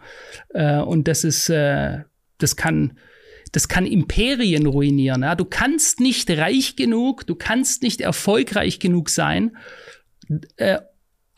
[0.50, 2.00] Äh, und das ist, äh,
[2.38, 2.98] das kann
[3.52, 5.22] das kann Imperien ruinieren.
[5.22, 5.34] Ja?
[5.34, 9.56] Du kannst nicht reich genug, du kannst nicht erfolgreich genug sein,
[10.56, 10.78] äh,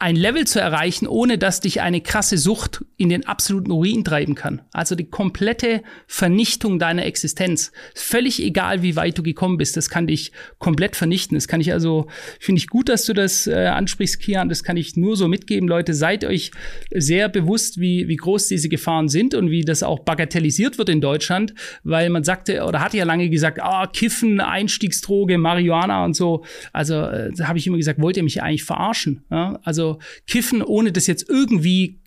[0.01, 4.35] ein Level zu erreichen, ohne dass dich eine krasse Sucht in den absoluten Ruin treiben
[4.35, 4.63] kann.
[4.73, 7.71] Also die komplette Vernichtung deiner Existenz.
[7.95, 11.37] Völlig egal, wie weit du gekommen bist, das kann dich komplett vernichten.
[11.37, 12.07] Das kann ich also,
[12.39, 14.49] finde ich gut, dass du das äh, ansprichst, Kian.
[14.49, 15.69] Das kann ich nur so mitgeben.
[15.69, 16.51] Leute, seid euch
[16.91, 21.03] sehr bewusst, wie, wie groß diese Gefahren sind und wie das auch bagatellisiert wird in
[21.03, 21.53] Deutschland,
[21.85, 26.43] weil man sagte oder hatte ja lange gesagt, ah, Kiffen, Einstiegsdroge, Marihuana und so.
[26.73, 29.25] Also äh, habe ich immer gesagt, wollt ihr mich eigentlich verarschen?
[29.31, 29.61] Ja?
[29.63, 29.90] Also
[30.27, 32.01] Kiffen, ohne das jetzt irgendwie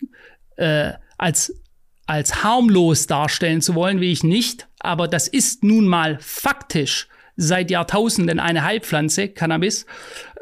[0.56, 1.52] äh, als
[2.06, 4.68] als harmlos darstellen zu wollen, will ich nicht.
[4.80, 9.86] Aber das ist nun mal faktisch seit Jahrtausenden eine Heilpflanze, Cannabis.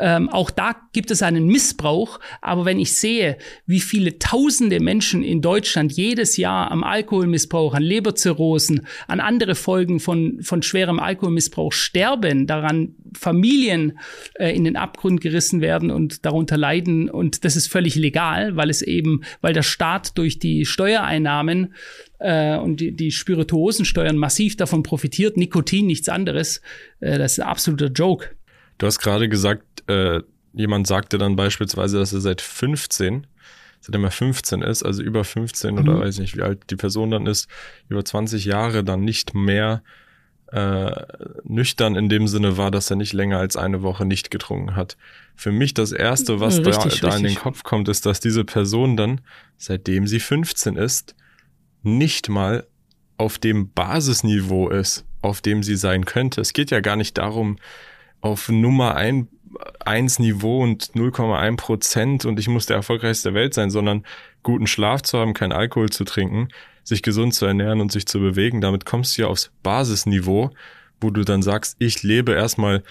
[0.03, 2.19] Ähm, auch da gibt es einen Missbrauch.
[2.41, 7.85] Aber wenn ich sehe, wie viele tausende Menschen in Deutschland jedes Jahr am Alkoholmissbrauch, an
[7.85, 13.99] Leberzirrhosen, an andere Folgen von, von schwerem Alkoholmissbrauch sterben, daran Familien
[14.35, 17.09] äh, in den Abgrund gerissen werden und darunter leiden.
[17.09, 21.75] Und das ist völlig legal, weil es eben, weil der Staat durch die Steuereinnahmen
[22.19, 25.37] äh, und die, die Spirituosensteuern massiv davon profitiert.
[25.37, 26.61] Nikotin, nichts anderes.
[26.99, 28.31] Äh, das ist ein absoluter Joke.
[28.83, 33.29] Du hast gerade gesagt, äh, jemand sagte dann beispielsweise, dass er seit 15
[33.79, 35.81] seitdem er 15 ist, also über 15 mhm.
[35.81, 37.49] oder weiß nicht, wie alt die Person dann ist,
[37.89, 39.85] über 20 Jahre dann nicht mehr
[40.51, 40.91] äh,
[41.45, 44.97] nüchtern in dem Sinne war, dass er nicht länger als eine Woche nicht getrunken hat.
[45.37, 47.01] Für mich das Erste, was richtig, da, richtig.
[47.03, 49.21] da in den Kopf kommt, ist, dass diese Person dann,
[49.59, 51.15] seitdem sie 15 ist,
[51.85, 52.67] nicht mal
[53.17, 56.41] auf dem Basisniveau ist, auf dem sie sein könnte.
[56.41, 57.59] Es geht ja gar nicht darum,
[58.23, 59.29] auf Nummer ein,
[59.85, 64.05] eins Niveau und 0,1 Prozent und ich muss der erfolgreichste der Welt sein, sondern
[64.43, 66.49] guten Schlaf zu haben, kein Alkohol zu trinken,
[66.85, 68.61] sich gesund zu ernähren und sich zu bewegen.
[68.61, 70.51] Damit kommst du ja aufs Basisniveau,
[71.01, 72.83] wo du dann sagst, ich lebe erstmal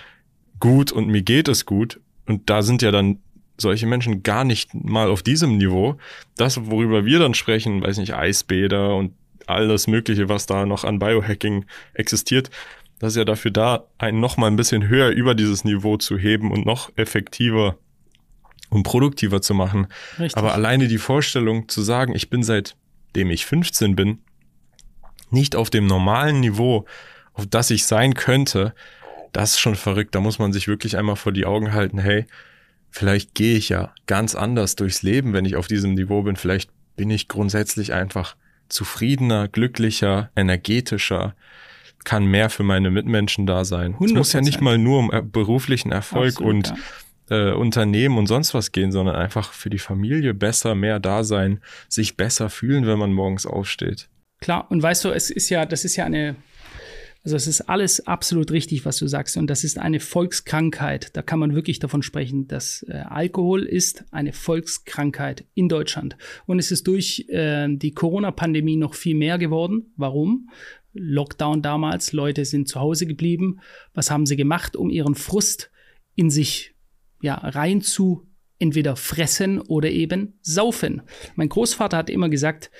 [0.59, 1.99] gut und mir geht es gut.
[2.27, 3.19] Und da sind ja dann
[3.57, 5.97] solche Menschen gar nicht mal auf diesem Niveau.
[6.37, 9.13] Das, worüber wir dann sprechen, weiß nicht, Eisbäder und
[9.47, 12.49] alles Mögliche, was da noch an Biohacking existiert,
[13.01, 16.19] das ist ja dafür da, einen noch mal ein bisschen höher über dieses Niveau zu
[16.19, 17.75] heben und noch effektiver
[18.69, 19.87] und produktiver zu machen.
[20.19, 20.37] Richtig.
[20.37, 24.19] Aber alleine die Vorstellung zu sagen, ich bin seitdem ich 15 bin,
[25.31, 26.85] nicht auf dem normalen Niveau,
[27.33, 28.75] auf das ich sein könnte,
[29.31, 30.13] das ist schon verrückt.
[30.13, 32.27] Da muss man sich wirklich einmal vor die Augen halten, hey,
[32.91, 36.35] vielleicht gehe ich ja ganz anders durchs Leben, wenn ich auf diesem Niveau bin.
[36.35, 38.35] Vielleicht bin ich grundsätzlich einfach
[38.69, 41.33] zufriedener, glücklicher, energetischer,
[42.03, 43.95] kann mehr für meine Mitmenschen da sein.
[43.95, 44.05] 100%.
[44.05, 46.73] Es muss ja nicht mal nur um beruflichen Erfolg Absolut, und
[47.29, 47.49] ja.
[47.49, 51.61] äh, Unternehmen und sonst was gehen, sondern einfach für die Familie besser, mehr da sein,
[51.87, 54.09] sich besser fühlen, wenn man morgens aufsteht.
[54.39, 56.35] Klar, und weißt du, es ist ja, das ist ja eine
[57.23, 59.37] also es ist alles absolut richtig, was du sagst.
[59.37, 61.15] Und das ist eine Volkskrankheit.
[61.15, 66.17] Da kann man wirklich davon sprechen, dass äh, Alkohol ist eine Volkskrankheit in Deutschland.
[66.47, 69.93] Und es ist durch äh, die Corona-Pandemie noch viel mehr geworden.
[69.97, 70.49] Warum?
[70.93, 73.59] Lockdown damals, Leute sind zu Hause geblieben.
[73.93, 75.71] Was haben sie gemacht, um ihren Frust
[76.15, 76.75] in sich
[77.21, 78.27] ja, rein zu
[78.59, 81.01] entweder fressen oder eben saufen?
[81.35, 82.71] Mein Großvater hat immer gesagt,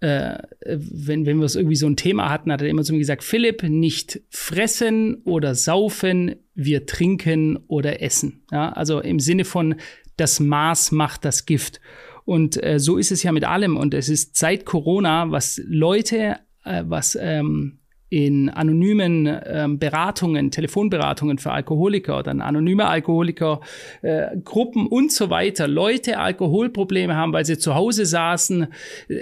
[0.00, 2.98] äh, wenn, wenn wir es irgendwie so ein Thema hatten, hat er immer zu mir
[2.98, 8.42] gesagt, Philipp, nicht fressen oder saufen, wir trinken oder essen.
[8.50, 9.76] Ja, also im Sinne von,
[10.16, 11.80] das Maß macht das Gift.
[12.24, 13.76] Und äh, so ist es ja mit allem.
[13.76, 17.79] Und es ist seit Corona, was Leute, was ähm,
[18.10, 23.60] in anonymen ähm, Beratungen, Telefonberatungen für Alkoholiker, dann anonyme Alkoholiker,
[24.02, 28.66] äh, Gruppen und so weiter, Leute Alkoholprobleme haben, weil sie zu Hause saßen,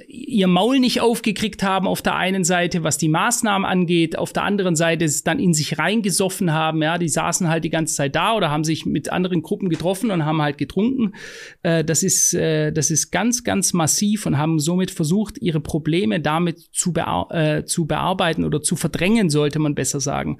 [0.09, 4.45] ihr Maul nicht aufgekriegt haben auf der einen Seite, was die Maßnahmen angeht, auf der
[4.45, 8.17] anderen Seite es dann in sich reingesoffen haben, ja, die saßen halt die ganze Zeit
[8.17, 11.13] da oder haben sich mit anderen Gruppen getroffen und haben halt getrunken.
[11.63, 16.21] Äh, das ist, äh, das ist ganz, ganz massiv und haben somit versucht, ihre Probleme
[16.21, 20.39] damit zu, bear äh, zu bearbeiten oder zu verdrängen, sollte man besser sagen.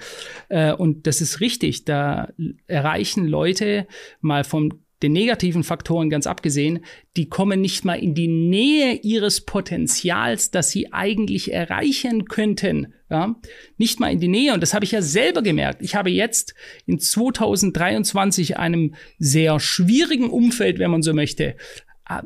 [0.49, 1.85] Äh, und das ist richtig.
[1.85, 2.29] Da
[2.67, 3.87] erreichen Leute
[4.21, 6.85] mal von den negativen Faktoren ganz abgesehen,
[7.17, 12.95] die kommen nicht mal in die Nähe ihres Potenzials, das sie eigentlich erreichen könnten.
[13.09, 13.37] Ja?
[13.77, 14.55] Nicht mal in die Nähe.
[14.55, 15.83] Und das habe ich ja selber gemerkt.
[15.83, 16.55] Ich habe jetzt
[16.87, 21.57] in 2023 einem sehr schwierigen Umfeld, wenn man so möchte,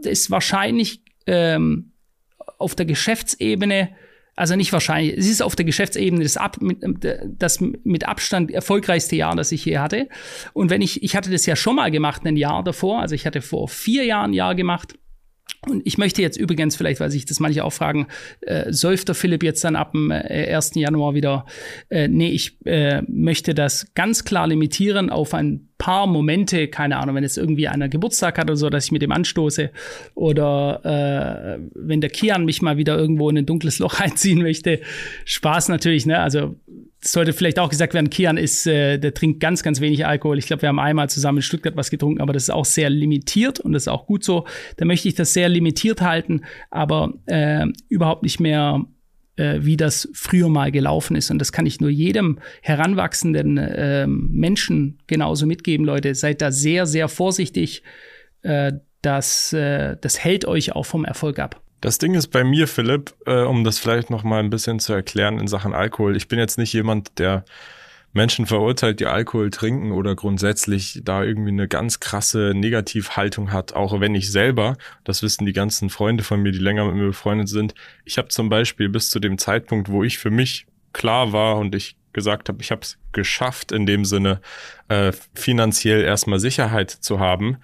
[0.03, 1.93] ist wahrscheinlich ähm,
[2.59, 3.91] auf der Geschäftsebene
[4.43, 5.17] also nicht wahrscheinlich.
[5.17, 6.83] Es ist auf der Geschäftsebene das, Ab, mit,
[7.25, 10.09] das mit Abstand erfolgreichste Jahr, das ich je hatte.
[10.53, 13.01] Und wenn ich, ich hatte das ja schon mal gemacht, ein Jahr davor.
[13.01, 14.99] Also ich hatte vor vier Jahren ein Jahr gemacht.
[15.69, 18.09] Und ich möchte jetzt übrigens, vielleicht, weil sich das manche auch fragen,
[18.41, 20.73] äh, säuft der Philipp jetzt dann ab dem äh, 1.
[20.75, 21.47] Januar wieder?
[21.89, 27.15] Äh, nee, ich äh, möchte das ganz klar limitieren auf ein paar Momente, keine Ahnung,
[27.15, 29.71] wenn es irgendwie einer Geburtstag hat oder so, dass ich mit dem anstoße.
[30.15, 34.81] Oder äh, wenn der Kian mich mal wieder irgendwo in ein dunkles Loch einziehen möchte.
[35.25, 36.19] Spaß natürlich, ne?
[36.19, 36.57] Also
[37.05, 40.39] sollte vielleicht auch gesagt werden, Kian ist, äh, der trinkt ganz, ganz wenig Alkohol.
[40.39, 42.91] Ich glaube, wir haben einmal zusammen in Stuttgart was getrunken, aber das ist auch sehr
[42.91, 44.47] limitiert und das ist auch gut so.
[44.77, 48.85] Da möchte ich das sehr limitiert halten, aber äh, überhaupt nicht mehr
[49.37, 51.31] äh, wie das früher mal gelaufen ist.
[51.31, 56.15] Und das kann ich nur jedem heranwachsenden äh, Menschen genauso mitgeben, Leute.
[56.15, 57.83] Seid da sehr, sehr vorsichtig.
[58.43, 61.63] Äh, das, äh, das hält euch auch vom Erfolg ab.
[61.83, 64.93] Das Ding ist bei mir, Philipp, äh, um das vielleicht noch mal ein bisschen zu
[64.93, 66.17] erklären in Sachen Alkohol.
[66.17, 67.45] Ich bin jetzt nicht jemand, der
[68.13, 73.99] Menschen verurteilt, die Alkohol trinken oder grundsätzlich da irgendwie eine ganz krasse Negativhaltung hat, auch
[73.99, 77.49] wenn ich selber, das wissen die ganzen Freunde von mir, die länger mit mir befreundet
[77.49, 81.57] sind, ich habe zum Beispiel bis zu dem Zeitpunkt, wo ich für mich klar war
[81.57, 84.41] und ich gesagt habe, ich habe es geschafft, in dem Sinne
[84.87, 87.57] äh, finanziell erstmal Sicherheit zu haben,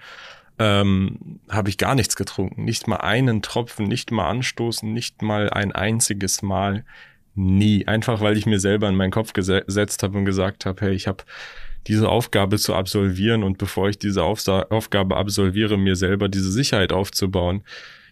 [0.59, 2.65] ähm, habe ich gar nichts getrunken.
[2.65, 6.83] Nicht mal einen Tropfen, nicht mal anstoßen, nicht mal ein einziges Mal.
[7.33, 7.87] Nie.
[7.87, 11.07] Einfach weil ich mir selber in meinen Kopf gesetzt habe und gesagt habe, hey, ich
[11.07, 11.23] habe
[11.87, 16.91] diese Aufgabe zu absolvieren und bevor ich diese Aufsa Aufgabe absolviere, mir selber diese Sicherheit
[16.91, 17.63] aufzubauen,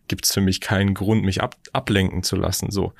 [0.07, 2.71] gibt es für mich keinen Grund, mich ab ablenken zu lassen.
[2.71, 2.93] So.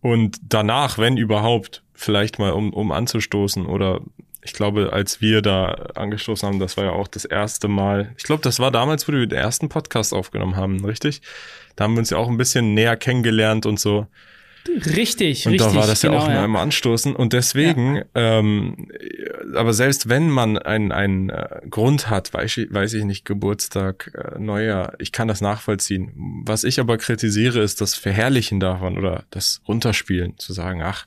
[0.00, 4.00] Und danach, wenn überhaupt, vielleicht mal um, um anzustoßen oder
[4.48, 8.14] ich glaube, als wir da angestoßen haben, das war ja auch das erste Mal.
[8.16, 11.20] Ich glaube, das war damals, wo wir den ersten Podcast aufgenommen haben, richtig?
[11.76, 14.06] Da haben wir uns ja auch ein bisschen näher kennengelernt und so.
[14.68, 15.72] Richtig, und richtig.
[15.72, 17.14] da war das ja genau, auch nur einmal anstoßen.
[17.14, 18.04] Und deswegen, ja.
[18.14, 18.88] ähm,
[19.54, 24.12] aber selbst wenn man einen, einen äh, Grund hat, weiß ich, weiß ich nicht, Geburtstag,
[24.14, 26.42] äh, Neujahr, ich kann das nachvollziehen.
[26.46, 31.06] Was ich aber kritisiere, ist das Verherrlichen davon oder das Runterspielen, zu sagen, ach,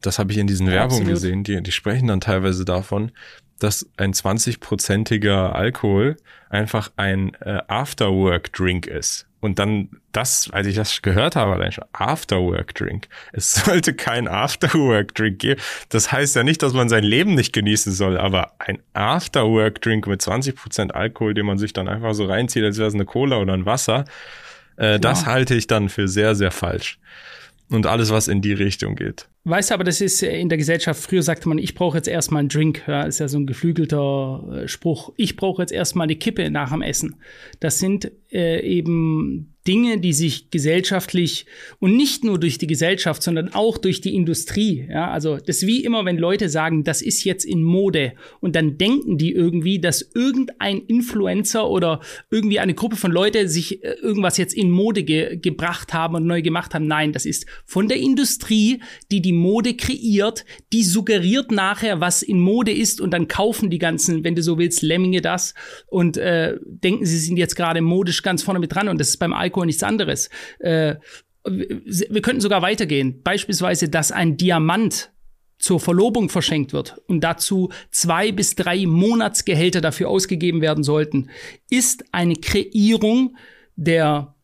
[0.00, 1.14] das habe ich in diesen ja, Werbungen absolut.
[1.14, 3.12] gesehen, die, die sprechen dann teilweise davon,
[3.58, 6.16] dass ein 20-prozentiger Alkohol
[6.48, 9.26] einfach ein äh, Afterwork-Drink ist.
[9.40, 13.08] Und dann das, als ich das gehört habe, allein schon Afterwork-Drink.
[13.32, 15.60] Es sollte kein Afterwork-Drink geben.
[15.88, 20.20] Das heißt ja nicht, dass man sein Leben nicht genießen soll, aber ein Afterwork-Drink mit
[20.20, 23.54] 20% Alkohol, den man sich dann einfach so reinzieht, als wäre es eine Cola oder
[23.54, 24.04] ein Wasser,
[24.76, 24.98] äh, ja.
[24.98, 26.98] das halte ich dann für sehr, sehr falsch.
[27.70, 29.28] Und alles, was in die Richtung geht.
[29.44, 32.40] Weißt du, aber das ist in der Gesellschaft, früher sagte man, ich brauche jetzt erstmal
[32.40, 32.82] einen Drink.
[32.86, 35.14] Ja, ist ja so ein geflügelter äh, Spruch.
[35.16, 37.16] Ich brauche jetzt erstmal eine Kippe nach dem Essen.
[37.58, 41.44] Das sind äh, eben Dinge, die sich gesellschaftlich
[41.80, 45.66] und nicht nur durch die Gesellschaft, sondern auch durch die Industrie, ja, also das ist
[45.66, 49.78] wie immer, wenn Leute sagen, das ist jetzt in Mode und dann denken die irgendwie,
[49.78, 52.00] dass irgendein Influencer oder
[52.30, 56.26] irgendwie eine Gruppe von Leuten sich äh, irgendwas jetzt in Mode ge gebracht haben und
[56.26, 56.86] neu gemacht haben.
[56.86, 58.80] Nein, das ist von der Industrie,
[59.12, 63.78] die die Mode kreiert, die suggeriert nachher, was in Mode ist und dann kaufen die
[63.78, 65.54] ganzen, wenn du so willst, Lemminge das
[65.86, 69.18] und äh, denken, sie sind jetzt gerade modisch ganz vorne mit dran und das ist
[69.18, 70.30] beim Alkohol nichts anderes.
[70.58, 70.96] Äh,
[71.44, 73.22] wir könnten sogar weitergehen.
[73.22, 75.10] Beispielsweise, dass ein Diamant
[75.58, 81.30] zur Verlobung verschenkt wird und dazu zwei bis drei Monatsgehälter dafür ausgegeben werden sollten,
[81.68, 83.36] ist eine Kreierung
[83.76, 84.34] der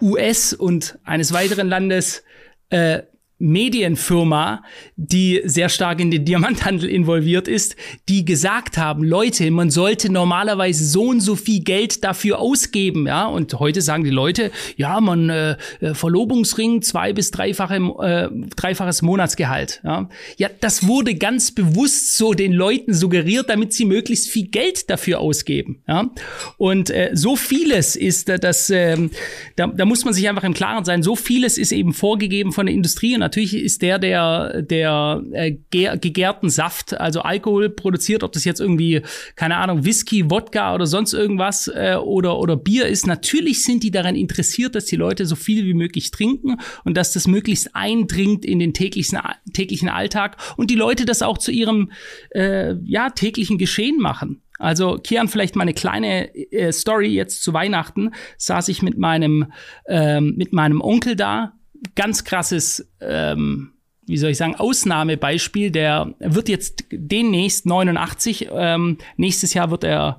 [0.00, 2.24] US und eines weiteren Landes
[2.70, 3.02] äh,
[3.42, 4.62] Medienfirma,
[4.96, 7.74] die sehr stark in den Diamanthandel involviert ist,
[8.08, 13.26] die gesagt haben, Leute, man sollte normalerweise so und so viel Geld dafür ausgeben, ja.
[13.26, 19.02] Und heute sagen die Leute, ja, man äh, äh Verlobungsring zwei bis dreifache, äh, dreifaches
[19.02, 20.08] Monatsgehalt, ja.
[20.38, 25.18] Ja, das wurde ganz bewusst so den Leuten suggeriert, damit sie möglichst viel Geld dafür
[25.18, 26.10] ausgeben, ja.
[26.58, 28.96] Und äh, so vieles ist, äh, das, äh,
[29.56, 32.66] da, da muss man sich einfach im Klaren sein, so vieles ist eben vorgegeben von
[32.66, 38.32] der Industrie und natürlich ist der der, der äh, gegärten Saft, also Alkohol produziert, ob
[38.32, 39.00] das jetzt irgendwie,
[39.36, 43.06] keine Ahnung, Whisky, Wodka oder sonst irgendwas äh, oder, oder Bier ist.
[43.06, 47.12] Natürlich sind die daran interessiert, dass die Leute so viel wie möglich trinken und dass
[47.14, 49.18] das möglichst eindringt in den täglichen,
[49.54, 51.90] täglichen Alltag und die Leute das auch zu ihrem
[52.34, 54.42] äh, ja, täglichen Geschehen machen.
[54.58, 58.10] Also Kian, vielleicht mal eine kleine äh, Story jetzt zu Weihnachten.
[58.36, 59.52] Saß ich mit meinem
[59.88, 61.54] ähm, mit meinem Onkel da
[61.94, 63.72] ganz krasses, ähm,
[64.06, 65.70] wie soll ich sagen, Ausnahmebeispiel.
[65.70, 68.48] Der wird jetzt demnächst 89.
[68.52, 70.18] Ähm, nächstes Jahr wird er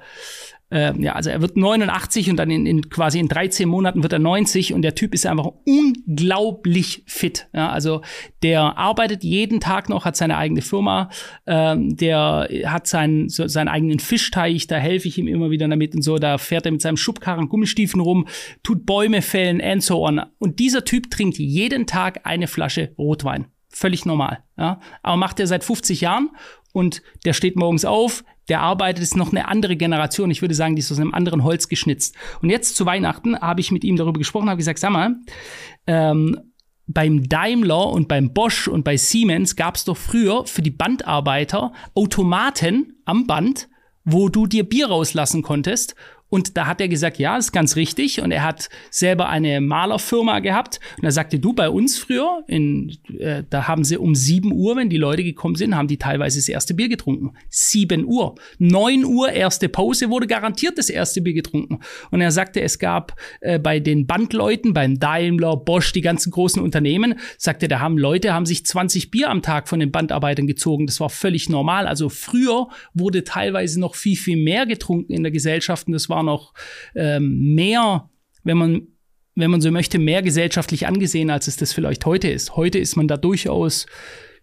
[0.74, 4.12] äh, ja, also er wird 89 und dann in, in quasi in 13 Monaten wird
[4.12, 7.48] er 90 und der Typ ist einfach unglaublich fit.
[7.54, 8.02] Ja, also
[8.42, 11.10] der arbeitet jeden Tag noch, hat seine eigene Firma,
[11.46, 15.94] ähm, der hat seinen, so, seinen eigenen Fischteich, da helfe ich ihm immer wieder damit
[15.94, 18.28] und so, da fährt er mit seinem Schubkarren Gummistiefeln rum,
[18.64, 20.22] tut Bäume fällen and so on.
[20.40, 23.46] Und dieser Typ trinkt jeden Tag eine Flasche Rotwein.
[23.70, 24.44] Völlig normal.
[24.58, 24.80] Ja?
[25.04, 26.32] Aber macht er seit 50 Jahren
[26.74, 30.32] und der steht morgens auf, der arbeitet, ist noch eine andere Generation.
[30.32, 32.16] Ich würde sagen, die ist aus einem anderen Holz geschnitzt.
[32.42, 35.16] Und jetzt zu Weihnachten habe ich mit ihm darüber gesprochen, habe gesagt, sag mal,
[35.88, 36.40] ähm,
[36.86, 41.72] beim Daimler und beim Bosch und bei Siemens gab es doch früher für die Bandarbeiter
[41.96, 43.70] Automaten am Band,
[44.04, 45.96] wo du dir Bier rauslassen konntest
[46.34, 48.20] und da hat er gesagt, ja, ist ganz richtig.
[48.20, 50.80] Und er hat selber eine Malerfirma gehabt.
[50.98, 54.76] Und er sagte, du, bei uns früher, in, äh, da haben sie um 7 Uhr,
[54.76, 57.34] wenn die Leute gekommen sind, haben die teilweise das erste Bier getrunken.
[57.52, 58.34] 7 Uhr.
[58.58, 61.82] 9 Uhr, erste Pause, wurde garantiert das erste Bier getrunken.
[62.10, 66.64] Und er sagte, es gab äh, bei den Bandleuten, beim Daimler, Bosch, die ganzen großen
[66.64, 70.88] Unternehmen, sagte, da haben Leute, haben sich 20 Bier am Tag von den Bandarbeitern gezogen.
[70.88, 71.86] Das war völlig normal.
[71.86, 75.86] Also früher wurde teilweise noch viel, viel mehr getrunken in der Gesellschaft.
[75.86, 76.54] Und das war noch
[76.96, 78.10] ähm, mehr,
[78.44, 78.88] wenn man
[79.36, 82.56] wenn man so möchte, mehr gesellschaftlich angesehen, als es das vielleicht heute ist.
[82.56, 83.88] Heute ist man da durchaus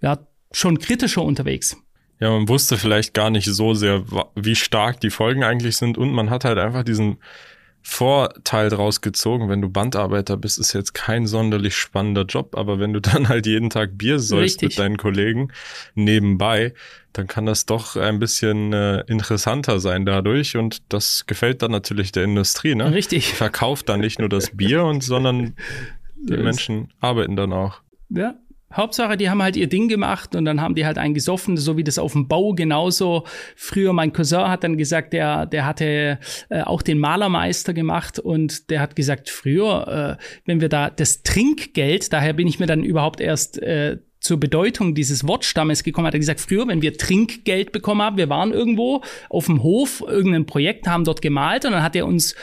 [0.01, 0.19] ja,
[0.53, 1.77] schon kritischer unterwegs.
[2.19, 6.11] Ja, man wusste vielleicht gar nicht so sehr, wie stark die Folgen eigentlich sind und
[6.11, 7.19] man hat halt einfach diesen
[7.83, 12.93] Vorteil draus gezogen, wenn du Bandarbeiter bist, ist jetzt kein sonderlich spannender Job, aber wenn
[12.93, 15.53] du dann halt jeden Tag Bier sollst mit deinen Kollegen
[15.95, 16.75] nebenbei,
[17.13, 22.13] dann kann das doch ein bisschen äh, interessanter sein dadurch und das gefällt dann natürlich
[22.13, 22.93] der Industrie, ne?
[22.93, 23.35] Richtig.
[23.35, 25.57] Verkauft dann nicht nur das Bier und sondern
[26.17, 27.81] die Menschen arbeiten dann auch.
[28.11, 28.35] Ja,
[28.73, 31.77] Hauptsache, die haben halt ihr Ding gemacht und dann haben die halt einen gesoffen, so
[31.77, 33.25] wie das auf dem Bau genauso.
[33.57, 36.19] Früher mein Cousin hat dann gesagt, der, der hatte
[36.51, 41.23] äh, auch den Malermeister gemacht und der hat gesagt, früher, äh, wenn wir da das
[41.23, 46.15] Trinkgeld, daher bin ich mir dann überhaupt erst äh, zur Bedeutung dieses Wortstammes gekommen, hat
[46.15, 50.47] er gesagt, früher, wenn wir Trinkgeld bekommen haben, wir waren irgendwo auf dem Hof, irgendein
[50.47, 52.35] Projekt, haben dort gemalt und dann hat er uns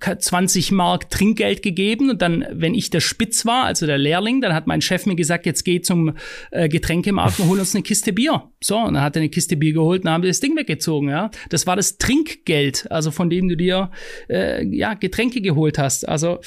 [0.00, 4.54] 20 Mark Trinkgeld gegeben und dann, wenn ich der Spitz war, also der Lehrling, dann
[4.54, 6.14] hat mein Chef mir gesagt, jetzt geh zum
[6.50, 8.50] äh, Getränkemarkt und hol uns eine Kiste Bier.
[8.62, 10.56] So, und dann hat er eine Kiste Bier geholt und dann haben wir das Ding
[10.56, 11.30] weggezogen, ja.
[11.50, 13.90] Das war das Trinkgeld, also von dem du dir,
[14.28, 16.08] äh, ja, Getränke geholt hast.
[16.08, 16.40] Also,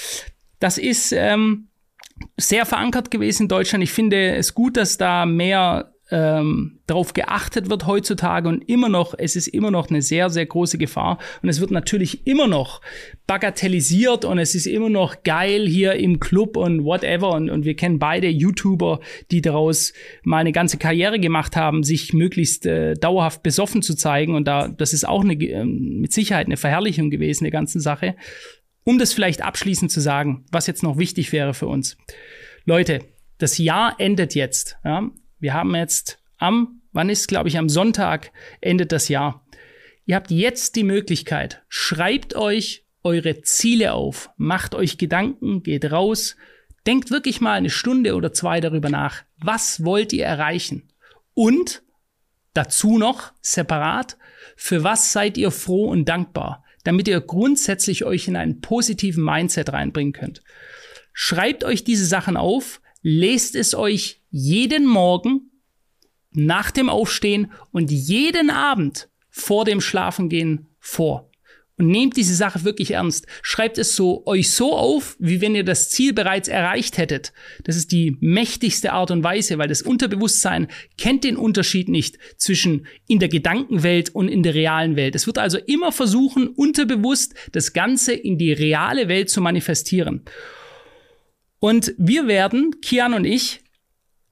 [0.59, 1.68] das ist, ähm,
[2.37, 3.83] sehr verankert gewesen in Deutschland.
[3.83, 9.13] Ich finde es gut, dass da mehr ähm, darauf geachtet wird heutzutage und immer noch,
[9.17, 12.81] es ist immer noch eine sehr, sehr große Gefahr und es wird natürlich immer noch
[13.27, 17.75] bagatellisiert und es ist immer noch geil hier im Club und whatever und, und wir
[17.75, 19.93] kennen beide YouTuber, die daraus
[20.23, 24.67] mal eine ganze Karriere gemacht haben, sich möglichst äh, dauerhaft besoffen zu zeigen und da,
[24.67, 28.15] das ist auch eine, äh, mit Sicherheit eine Verherrlichung gewesen, der ganzen Sache.
[28.83, 31.97] Um das vielleicht abschließend zu sagen, was jetzt noch wichtig wäre für uns.
[32.65, 32.99] Leute,
[33.37, 34.77] das Jahr endet jetzt.
[34.83, 35.09] Ja?
[35.39, 39.45] Wir haben jetzt am, wann ist, glaube ich, am Sonntag endet das Jahr.
[40.05, 46.35] Ihr habt jetzt die Möglichkeit, schreibt euch eure Ziele auf, macht euch Gedanken, geht raus,
[46.85, 49.23] denkt wirklich mal eine Stunde oder zwei darüber nach.
[49.37, 50.91] Was wollt ihr erreichen?
[51.33, 51.83] Und
[52.53, 54.17] dazu noch separat,
[54.55, 56.63] für was seid ihr froh und dankbar?
[56.83, 60.41] Damit ihr grundsätzlich euch in einen positiven Mindset reinbringen könnt.
[61.13, 65.51] Schreibt euch diese Sachen auf, lest es euch jeden Morgen
[66.31, 71.28] nach dem Aufstehen und jeden Abend vor dem Schlafengehen vor
[71.79, 73.25] und nehmt diese Sache wirklich ernst.
[73.41, 77.31] Schreibt es so euch so auf, wie wenn ihr das Ziel bereits erreicht hättet.
[77.63, 80.67] Das ist die mächtigste Art und Weise, weil das Unterbewusstsein
[80.97, 85.15] kennt den Unterschied nicht zwischen in der Gedankenwelt und in der realen Welt.
[85.15, 90.23] Es wird also immer versuchen, unterbewusst das Ganze in die reale Welt zu manifestieren.
[91.59, 93.61] Und wir werden, Kian und ich,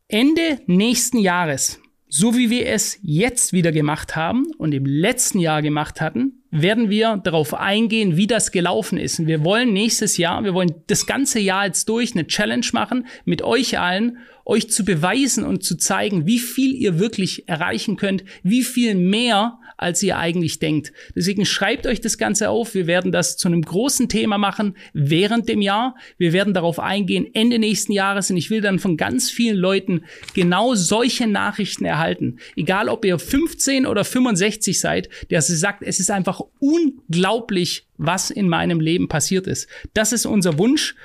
[0.09, 1.79] Ende nächsten Jahres,
[2.09, 6.89] so wie wir es jetzt wieder gemacht haben und im letzten Jahr gemacht hatten, werden
[6.89, 9.19] wir darauf eingehen, wie das gelaufen ist.
[9.19, 13.07] Und wir wollen nächstes Jahr, wir wollen das ganze Jahr jetzt durch eine Challenge machen
[13.25, 18.23] mit euch allen, euch zu beweisen und zu zeigen, wie viel ihr wirklich erreichen könnt,
[18.43, 20.91] wie viel mehr als ihr eigentlich denkt.
[21.15, 22.73] Deswegen schreibt euch das Ganze auf.
[22.73, 25.95] Wir werden das zu einem großen Thema machen während dem Jahr.
[26.17, 30.03] Wir werden darauf eingehen Ende nächsten Jahres und ich will dann von ganz vielen Leuten
[30.34, 32.38] genau solche Nachrichten erhalten.
[32.55, 38.49] Egal ob ihr 15 oder 65 seid, der sagt, es ist einfach unglaublich, was in
[38.49, 39.69] meinem Leben passiert ist.
[39.93, 40.95] Das ist unser Wunsch.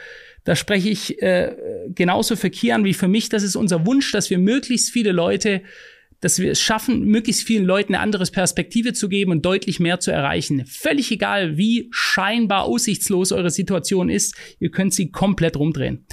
[0.45, 1.55] Da spreche ich äh,
[1.95, 3.29] genauso für Kian wie für mich.
[3.29, 5.63] Das ist unser Wunsch, dass wir möglichst viele Leute
[6.23, 10.01] dass wir es schaffen, möglichst vielen Leuten eine andere Perspektive zu geben und deutlich mehr
[10.01, 10.65] zu erreichen.
[10.67, 16.07] Völlig egal, wie scheinbar aussichtslos eure Situation ist, ihr könnt sie komplett rumdrehen.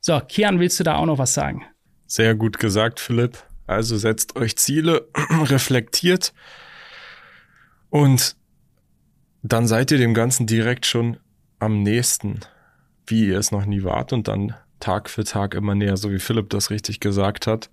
[0.00, 1.66] So, Kian, willst du da auch noch was sagen?
[2.06, 3.38] Sehr gut gesagt, Philipp.
[3.66, 5.08] Also setzt euch Ziele,
[5.44, 6.32] reflektiert
[7.90, 8.36] und
[9.42, 11.16] dann seid ihr dem Ganzen direkt schon
[11.58, 12.40] am nächsten,
[13.06, 16.18] wie ihr es noch nie wart und dann Tag für Tag immer näher, so wie
[16.20, 17.68] Philipp das richtig gesagt hat.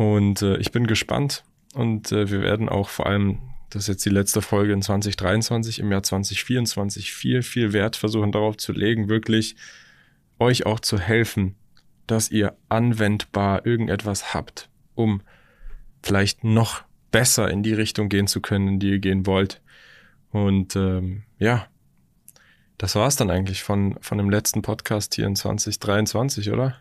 [0.00, 1.44] Und äh, ich bin gespannt
[1.74, 3.38] und äh, wir werden auch vor allem,
[3.68, 8.32] das ist jetzt die letzte Folge in 2023, im Jahr 2024 viel, viel Wert versuchen
[8.32, 9.56] darauf zu legen, wirklich
[10.38, 11.54] euch auch zu helfen,
[12.06, 15.20] dass ihr anwendbar irgendetwas habt, um
[16.02, 19.60] vielleicht noch besser in die Richtung gehen zu können, in die ihr gehen wollt.
[20.30, 21.66] Und ähm, ja,
[22.78, 26.76] das war's dann eigentlich von, von dem letzten Podcast hier in 2023, oder?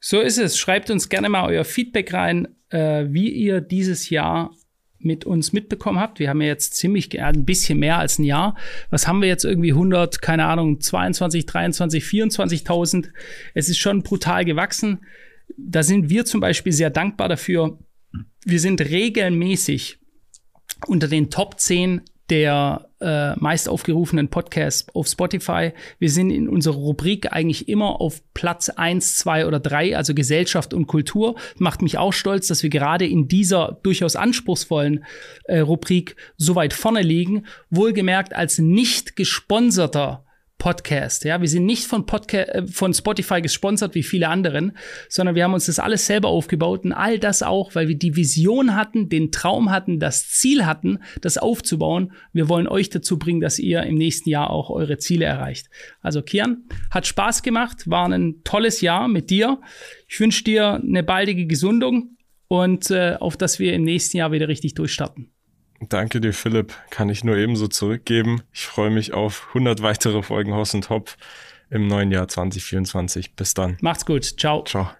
[0.00, 0.58] So ist es.
[0.58, 4.54] Schreibt uns gerne mal euer Feedback rein, äh, wie ihr dieses Jahr
[5.00, 6.18] mit uns mitbekommen habt.
[6.18, 8.56] Wir haben ja jetzt ziemlich äh, ein bisschen mehr als ein Jahr.
[8.90, 13.10] Was haben wir jetzt irgendwie 100, keine Ahnung, 22, 23, 24.000?
[13.54, 15.00] Es ist schon brutal gewachsen.
[15.56, 17.78] Da sind wir zum Beispiel sehr dankbar dafür.
[18.44, 19.98] Wir sind regelmäßig
[20.86, 25.72] unter den Top 10 der äh, meist aufgerufenen Podcasts auf Spotify.
[25.98, 30.74] Wir sind in unserer Rubrik eigentlich immer auf Platz eins, zwei oder drei, also Gesellschaft
[30.74, 31.36] und Kultur.
[31.56, 35.04] Macht mich auch stolz, dass wir gerade in dieser durchaus anspruchsvollen
[35.44, 37.46] äh, Rubrik so weit vorne liegen.
[37.70, 40.24] Wohlgemerkt als nicht gesponserter
[40.58, 41.24] Podcast.
[41.24, 44.76] Ja, wir sind nicht von, Podca äh, von Spotify gesponsert wie viele anderen,
[45.08, 48.16] sondern wir haben uns das alles selber aufgebaut und all das auch, weil wir die
[48.16, 52.12] Vision hatten, den Traum hatten, das Ziel hatten, das aufzubauen.
[52.32, 55.68] Wir wollen euch dazu bringen, dass ihr im nächsten Jahr auch eure Ziele erreicht.
[56.00, 59.60] Also Kian, hat Spaß gemacht, war ein tolles Jahr mit dir.
[60.08, 62.16] Ich wünsche dir eine baldige Gesundung
[62.48, 65.30] und äh, auf dass wir im nächsten Jahr wieder richtig durchstarten.
[65.80, 66.74] Danke dir, Philipp.
[66.90, 68.42] Kann ich nur ebenso zurückgeben.
[68.52, 71.16] Ich freue mich auf 100 weitere Folgen Haus und Hopf
[71.70, 73.34] im neuen Jahr 2024.
[73.34, 73.76] Bis dann.
[73.80, 74.24] Macht's gut.
[74.24, 74.64] Ciao.
[74.64, 74.90] Ciao.